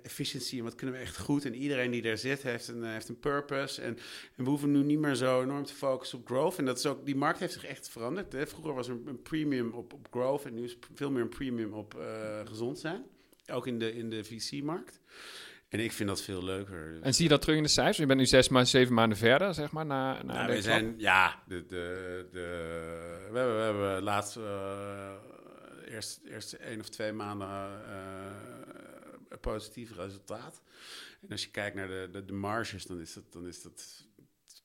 efficiëntie. 0.04 0.58
En 0.58 0.64
wat 0.64 0.76
kunnen 0.76 0.96
we 0.96 1.02
echt 1.02 1.18
goed? 1.18 1.46
En 1.46 1.56
iedereen 1.56 1.92
die 1.92 2.02
daar 2.02 2.18
zit 2.18 2.44
heeft 2.44 2.68
een, 2.68 2.84
heeft 2.84 3.10
een 3.10 3.20
purpose. 3.20 3.82
En, 3.82 3.98
en 4.36 4.44
we 4.44 4.50
hoeven 4.50 4.72
nu 4.72 4.84
niet 4.84 5.00
meer 5.00 5.16
zo 5.16 5.42
enorm 5.42 5.66
te 5.66 5.74
focussen 5.74 6.20
op 6.20 6.26
growth. 6.26 6.58
En 6.58 6.66
dat 6.66 6.78
is 6.78 6.86
ook, 6.86 7.06
die 7.06 7.16
markt 7.16 7.40
heeft 7.40 7.54
zich 7.54 7.66
echt 7.66 7.90
veranderd. 7.90 8.32
Hè? 8.32 8.48
Vroeger 8.48 8.74
was 8.74 8.88
er 8.88 8.98
een 9.06 9.22
premium 9.22 9.72
op, 9.72 9.94
op 9.94 10.08
growth 10.12 10.46
en 10.46 10.54
nu 10.54 10.64
is 10.64 10.78
veel 10.94 11.12
meer 11.12 11.22
een 11.22 11.30
premium 11.30 11.74
op 11.74 11.96
uh, 11.98 12.40
gezond 12.46 12.80
zijn. 12.80 13.04
Ook 13.52 13.68
in 13.68 13.80
de, 13.80 13.96
in 13.96 14.10
de 14.10 14.24
VC-markt. 14.24 15.00
En 15.74 15.80
ik 15.80 15.92
vind 15.92 16.10
dat 16.10 16.22
veel 16.22 16.44
leuker. 16.44 16.94
Dus, 16.94 17.02
En 17.02 17.14
zie 17.14 17.24
je 17.24 17.30
dat 17.30 17.42
terug 17.42 17.58
in 17.58 17.64
de 17.64 17.70
cijfers? 17.70 17.98
Je 17.98 18.06
bent 18.06 18.20
nu 18.20 18.26
zes 18.26 18.50
maanden, 18.50 18.70
zeven 18.70 18.94
maanden 18.94 19.18
verder, 19.18 19.54
zeg 19.54 19.72
maar, 19.72 19.86
na, 19.86 20.24
na 20.24 20.34
Nou, 20.34 20.54
we 20.54 20.62
zijn, 20.62 20.94
ja, 20.98 21.44
de, 21.48 21.66
de, 21.66 22.28
de, 22.32 23.28
we, 23.32 23.38
hebben, 23.38 23.58
we 23.58 23.64
hebben 23.64 24.04
laatst 24.04 24.38
eh, 24.38 25.12
eerst, 25.86 26.22
eerst 26.26 26.54
één 26.54 26.80
of 26.80 26.90
twee 26.90 27.12
maanden 27.12 27.48
eh, 27.48 27.96
een 29.30 29.40
positief 29.40 29.96
resultaat. 29.96 30.62
En 31.22 31.30
als 31.30 31.44
je 31.44 31.50
kijkt 31.50 31.76
naar 31.76 31.88
de, 31.88 32.10
de, 32.12 32.26
de 32.26 32.34
marges, 32.34 32.86
dan 32.86 33.00
is 33.00 33.14
dat, 33.14 33.24
dan 33.32 33.48
is 33.48 33.62
dat 33.62 34.06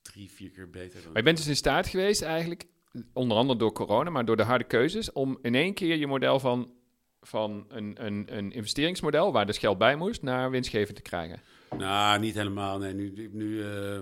drie, 0.02 0.30
vier 0.30 0.50
keer 0.50 0.70
beter. 0.70 1.02
Dan 1.02 1.06
Maar 1.06 1.16
je 1.16 1.22
bent 1.22 1.36
dus 1.36 1.46
in 1.46 1.56
staat 1.56 1.86
geweest 1.86 2.22
eigenlijk, 2.22 2.66
onder 3.12 3.36
andere 3.36 3.58
door 3.58 3.72
corona, 3.72 4.10
maar 4.10 4.24
door 4.24 4.36
de 4.36 4.42
harde 4.42 4.64
keuzes, 4.64 5.12
om 5.12 5.38
in 5.42 5.54
één 5.54 5.74
keer 5.74 5.96
je 5.96 6.06
model 6.06 6.40
van, 6.40 6.72
van 7.20 7.64
een, 7.68 8.06
een, 8.06 8.36
een 8.36 8.52
investeringsmodel, 8.52 9.32
waar 9.32 9.46
dus 9.46 9.58
geld 9.58 9.78
bij 9.78 9.96
moest, 9.96 10.22
naar 10.22 10.50
winstgevend 10.50 10.96
te 10.96 11.02
krijgen. 11.02 11.40
Nou, 11.76 12.20
niet 12.20 12.34
helemaal. 12.34 12.78
Nee, 12.78 12.94
nu, 12.94 13.30
nu, 13.32 13.62
eh, 13.62 14.00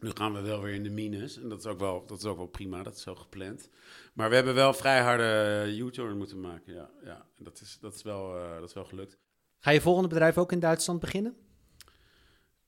nu 0.00 0.10
gaan 0.14 0.32
we 0.32 0.40
wel 0.40 0.62
weer 0.62 0.74
in 0.74 0.82
de 0.82 0.90
minus. 0.90 1.40
En 1.40 1.48
dat 1.48 1.58
is 1.58 1.66
ook 1.66 1.78
wel, 1.78 2.06
dat 2.06 2.18
is 2.18 2.24
ook 2.24 2.36
wel 2.36 2.46
prima. 2.46 2.82
Dat 2.82 2.96
is 2.96 3.02
zo 3.02 3.14
gepland. 3.14 3.68
Maar 4.12 4.28
we 4.28 4.34
hebben 4.34 4.54
wel 4.54 4.72
vrij 4.72 5.00
harde 5.00 5.74
U-turn 5.78 6.16
moeten 6.16 6.40
maken. 6.40 6.74
Ja, 6.74 6.90
ja. 7.04 7.26
En 7.36 7.44
dat 7.44 7.60
is, 7.60 7.78
dat, 7.80 7.94
is 7.94 8.02
wel, 8.02 8.36
eh, 8.36 8.54
dat 8.54 8.68
is 8.68 8.74
wel 8.74 8.84
gelukt. 8.84 9.18
Ga 9.58 9.70
je 9.70 9.80
volgende 9.80 10.08
bedrijf 10.08 10.38
ook 10.38 10.52
in 10.52 10.60
Duitsland 10.60 11.00
beginnen? 11.00 11.36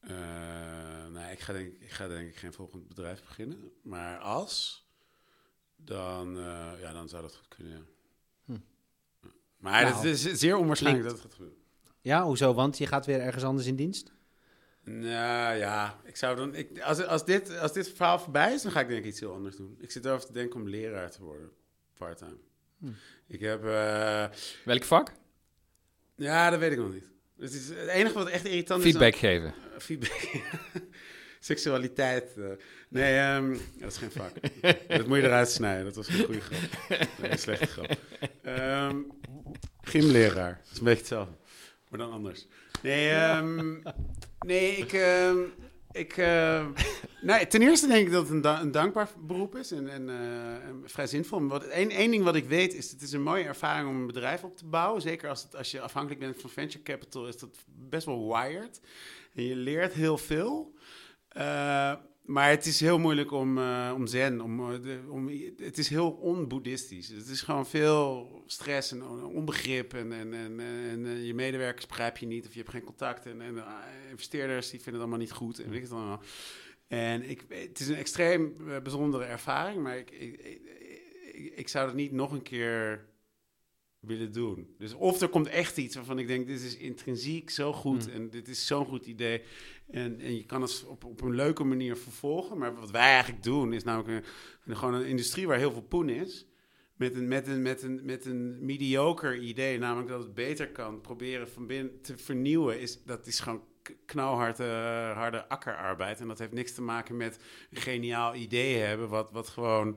Eh, 0.01 0.11
nou, 1.13 1.31
ik 1.31 1.41
ga, 1.41 1.53
denk, 1.53 1.75
ik 1.81 1.91
ga 1.91 2.09
denk 2.09 2.29
ik 2.29 2.37
geen 2.37 2.53
volgend 2.53 2.89
bedrijf 2.89 3.25
beginnen. 3.25 3.73
Maar 3.83 4.19
als, 4.19 4.87
dan, 5.77 6.39
eh, 6.39 6.73
ja, 6.81 6.93
dan 6.93 7.09
zou 7.09 7.23
dat 7.23 7.37
goed 7.37 7.49
kunnen, 7.49 7.73
ja. 7.73 7.83
Maar 9.61 9.83
Nou, 9.83 9.95
het 9.95 10.05
is 10.05 10.23
zeer 10.23 10.57
onwaarschijnlijk 10.57 11.05
klinkt- 11.05 11.05
dat 11.05 11.13
het 11.13 11.21
gaat 11.21 11.33
gebeuren. 11.33 11.59
Ja, 12.01 12.25
hoezo? 12.25 12.55
Want 12.55 12.79
je 12.79 12.87
gaat 12.87 13.07
weer 13.07 13.21
ergens 13.21 13.45
anders 13.45 13.67
in 13.67 13.77
dienst? 13.77 14.13
Nou 14.85 15.57
ja, 15.57 16.01
ik 16.05 16.17
zou 16.17 16.37
dan. 16.37 16.55
Ik, 16.55 16.81
als, 16.81 17.05
als, 17.07 17.25
dit, 17.25 17.59
als 17.59 17.73
dit 17.73 17.89
verhaal 17.89 18.19
voorbij 18.19 18.53
is, 18.55 18.63
dan 18.63 18.73
ga 18.73 18.81
ik 18.81 18.89
denk 18.89 19.01
ik 19.01 19.07
iets 19.11 19.21
heel 19.21 19.33
anders 19.33 19.57
doen. 19.57 19.77
Ik 19.81 19.91
zit 19.91 20.05
erover 20.05 20.27
te 20.27 20.33
denken 20.33 20.61
om 20.61 20.69
leraar 20.69 21.11
te 21.11 21.23
worden, 21.23 21.51
parttime. 21.95 22.37
Hm. 22.79 22.87
Ik 23.27 23.41
heb. 23.41 23.65
eh, 23.65 24.25
Welk 24.65 24.85
vak? 24.85 25.13
ja, 26.15 26.51
dat 26.51 26.59
weet 26.59 26.73
ik 26.73 26.79
nog 26.79 26.93
niet. 26.93 27.11
Het, 27.39 27.53
is, 27.53 27.69
het 27.69 27.87
enige 27.89 28.15
wat 28.15 28.29
echt 28.29 28.45
irritant 28.45 28.83
Feedback 28.83 29.15
geven. 29.17 29.49
is. 29.49 29.55
dan- 29.71 29.81
feedback. 29.81 30.29
Seksualiteit. 31.41 32.37
eh. 32.37 32.45
nee, 32.89 33.19
ehm, 33.19 33.57
dat 33.79 33.91
is 33.91 33.97
geen 33.97 34.11
vak. 34.11 34.33
dat 34.99 35.07
moet 35.07 35.17
je 35.19 35.23
eruit 35.25 35.49
snijden. 35.51 35.85
Dat 35.85 35.95
was 35.97 36.09
een 36.09 36.25
goede 36.25 36.41
grap. 36.41 36.89
Nee, 37.21 37.31
een 37.31 37.39
slechte 37.39 37.67
grap. 37.67 37.97
Ehm 38.43 38.97
gymleraar. 39.83 40.61
Dat 40.63 40.73
is 40.73 40.79
een 40.79 40.85
beetje 40.85 40.99
hetzelfde. 41.01 41.33
Maar 41.89 41.99
dan 41.99 42.13
anders. 42.13 42.47
Nee, 42.83 43.11
ehm, 43.11 43.75
nee 44.47 44.77
ik... 44.77 44.93
ehm, 44.93 45.39
ik 45.93 46.17
ehm, 46.17 46.67
nou, 47.23 47.47
ten 47.47 47.63
eerste 47.63 47.87
denk 47.87 48.07
ik 48.07 48.13
dat 48.13 48.23
het 48.23 48.31
een, 48.31 48.41
da- 48.41 48.61
een 48.61 48.71
dankbaar 48.71 49.09
beroep 49.19 49.57
is 49.57 49.71
en, 49.73 49.89
en, 49.89 50.09
eh, 50.09 50.71
vrij 50.85 51.07
zinvol. 51.07 51.47
Wat, 51.47 51.65
één, 51.65 52.11
ding 52.11 52.25
wat 52.25 52.35
ik 52.35 52.45
weet 52.45 52.75
is, 52.75 52.91
het 52.91 53.03
is 53.03 53.13
een 53.13 53.23
mooie 53.23 53.45
ervaring 53.45 53.89
om 53.89 53.97
een 53.97 54.07
bedrijf 54.07 54.45
op 54.45 54.57
te 54.57 54.67
bouwen. 54.67 55.03
Zeker 55.03 55.29
als, 55.29 55.43
het, 55.43 55.57
als 55.57 55.71
je 55.71 55.81
afhankelijk 55.81 56.21
bent 56.21 56.41
van 56.41 56.51
venture 56.51 56.83
capital, 56.85 57.29
is 57.29 57.39
dat 57.39 57.57
best 57.67 58.07
wel 58.07 58.35
wired. 58.35 58.81
En 59.35 59.43
je 59.45 59.57
leert 59.57 59.93
heel 59.93 60.19
veel. 60.19 60.75
Eh, 61.29 61.93
maar 62.31 62.51
het 62.51 62.67
is 62.67 62.81
heel 62.81 62.99
moeilijk 62.99 63.33
om, 63.33 63.59
eh, 63.59 63.93
om 63.95 64.07
zen, 64.07 64.41
om, 64.41 64.73
eh, 64.73 65.11
om, 65.13 65.31
het 65.57 65.79
is 65.79 65.89
heel 65.89 66.11
onboeddhistisch. 66.11 67.09
Het 67.09 67.29
is 67.29 67.43
gewoon 67.43 67.67
veel 67.67 68.31
stress 68.47 68.93
en 68.93 69.05
on- 69.05 69.25
onbegrip 69.25 69.95
en, 69.95 70.13
en, 70.13 70.35
en, 70.35 70.61
en 70.61 71.07
eh, 71.07 71.27
je 71.27 71.35
medewerkers 71.35 71.87
begrijp 71.87 72.17
je 72.17 72.27
niet 72.27 72.47
of 72.47 72.53
je 72.53 72.59
hebt 72.59 72.71
geen 72.71 72.85
contact. 72.85 73.27
En, 73.27 73.41
en 73.41 73.65
investeerders 74.11 74.71
die 74.71 74.81
vinden 74.81 74.93
het 74.93 75.03
allemaal 75.03 75.27
niet 75.27 75.37
goed 75.37 75.59
en 75.59 75.71
weet 75.71 75.83
het 75.83 75.93
allemaal. 75.93 76.23
En 76.89 77.31
ik, 77.31 77.45
het 77.49 77.81
is 77.81 77.89
een 77.89 77.97
extreem 77.97 78.57
bijzondere 78.83 79.25
ervaring, 79.25 79.83
maar 79.83 79.99
ik, 79.99 80.11
ik, 80.11 80.41
ik, 81.33 81.53
ik 81.55 81.69
zou 81.69 81.87
het 81.87 81.97
niet 81.97 82.13
nog 82.13 82.33
een 82.33 82.43
keer 82.43 83.09
willen 84.01 84.33
doen. 84.33 84.75
Dus 84.79 84.95
of 84.95 85.21
er 85.21 85.29
komt 85.29 85.49
echt 85.49 85.77
iets 85.77 85.95
waarvan 85.95 86.19
ik 86.19 86.27
denk, 86.27 86.47
dit 86.47 86.63
is 86.63 86.77
intrinsiek 86.77 87.51
zo 87.51 87.73
goed 87.73 88.07
Mm. 88.07 88.13
en 88.13 88.31
dit 88.31 88.49
is 88.49 88.67
zo'n 88.67 88.85
goed 88.85 89.07
idee. 89.07 89.43
En, 89.91 90.21
en 90.21 90.37
je 90.37 90.45
kan 90.45 90.63
het 90.63 90.85
op, 90.87 91.05
op 91.05 91.21
een 91.21 91.35
leuke 91.35 91.65
manier 91.65 91.97
vervolgen. 91.97 92.59
Maar 92.59 92.75
wat 92.75 92.91
wij 92.91 93.13
eigenlijk 93.13 93.43
doen, 93.43 93.73
is 93.73 93.85
namelijk 93.85 94.27
een, 94.65 94.77
gewoon 94.77 94.95
een 94.95 95.07
industrie 95.07 95.47
waar 95.47 95.59
heel 95.59 95.73
veel 95.73 95.83
poen 95.83 96.09
is. 96.09 96.47
Met 96.97 97.15
een, 97.15 97.29
met, 97.29 97.47
een, 97.47 97.63
met, 97.63 97.83
een, 97.83 98.01
met 98.05 98.25
een 98.25 98.65
mediocre 98.65 99.41
idee, 99.41 99.79
namelijk 99.79 100.09
dat 100.09 100.23
het 100.23 100.35
beter 100.35 100.69
kan 100.71 101.01
proberen 101.01 101.49
van 101.49 101.67
binnen 101.67 102.01
te 102.01 102.19
vernieuwen. 102.19 102.81
Is, 102.81 103.03
dat 103.05 103.27
is 103.27 103.41
gewoon 103.41 103.63
knalharde 104.07 104.65
harde 105.15 105.49
akkerarbeid. 105.49 106.21
En 106.21 106.29
dat 106.29 106.39
heeft 106.39 106.53
niks 106.53 106.75
te 106.75 106.83
maken 106.83 107.17
met 107.17 107.39
een 107.71 107.81
geniaal 107.81 108.35
idee 108.35 108.77
hebben, 108.77 109.09
wat, 109.09 109.31
wat 109.31 109.49
gewoon 109.49 109.97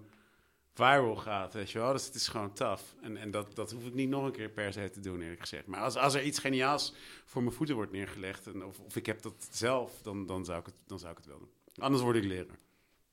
viral 0.74 1.16
gaat, 1.16 1.54
weet 1.54 1.72
je 1.72 1.80
wel. 1.80 1.92
Dus 1.92 2.06
het 2.06 2.16
is 2.16 2.28
gewoon 2.28 2.54
tough. 2.54 2.84
En, 3.02 3.18
en 3.18 3.32
dat, 3.32 3.56
dat 3.56 3.72
hoef 3.72 3.86
ik 3.86 3.94
niet 3.94 4.10
nog 4.10 4.26
een 4.26 4.32
keer 4.32 4.50
per 4.50 4.74
se 4.74 4.90
te 4.90 5.00
doen, 5.00 5.22
eerlijk 5.22 5.40
gezegd. 5.40 5.68
Maar 5.68 5.82
als, 5.82 5.96
als 5.96 6.14
er 6.14 6.24
iets 6.24 6.40
geniaals 6.40 6.94
voor 7.26 7.44
mijn 7.44 7.56
voeten 7.56 7.76
wordt 7.76 7.92
neergelegd, 7.92 8.48
en 8.48 8.66
of, 8.66 8.80
of 8.80 8.96
ik 8.96 9.06
heb 9.06 9.22
dat 9.22 9.48
zelf, 9.52 9.92
dan, 10.02 10.26
dan, 10.26 10.46
zou 10.46 10.60
ik 10.60 10.66
het, 10.66 10.76
dan 10.88 11.00
zou 11.00 11.12
ik 11.12 11.18
het 11.18 11.26
wel 11.26 11.40
doen. 11.40 11.52
Anders 11.76 12.04
word 12.04 12.16
ik 12.16 12.24
leraar. 12.24 12.58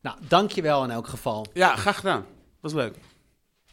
Nou, 0.01 0.19
dankjewel 0.29 0.85
in 0.85 0.91
elk 0.91 1.07
geval. 1.07 1.47
Ja, 1.53 1.77
graag 1.77 1.97
gedaan. 1.97 2.27
Was 2.61 2.73
leuk. 2.73 2.97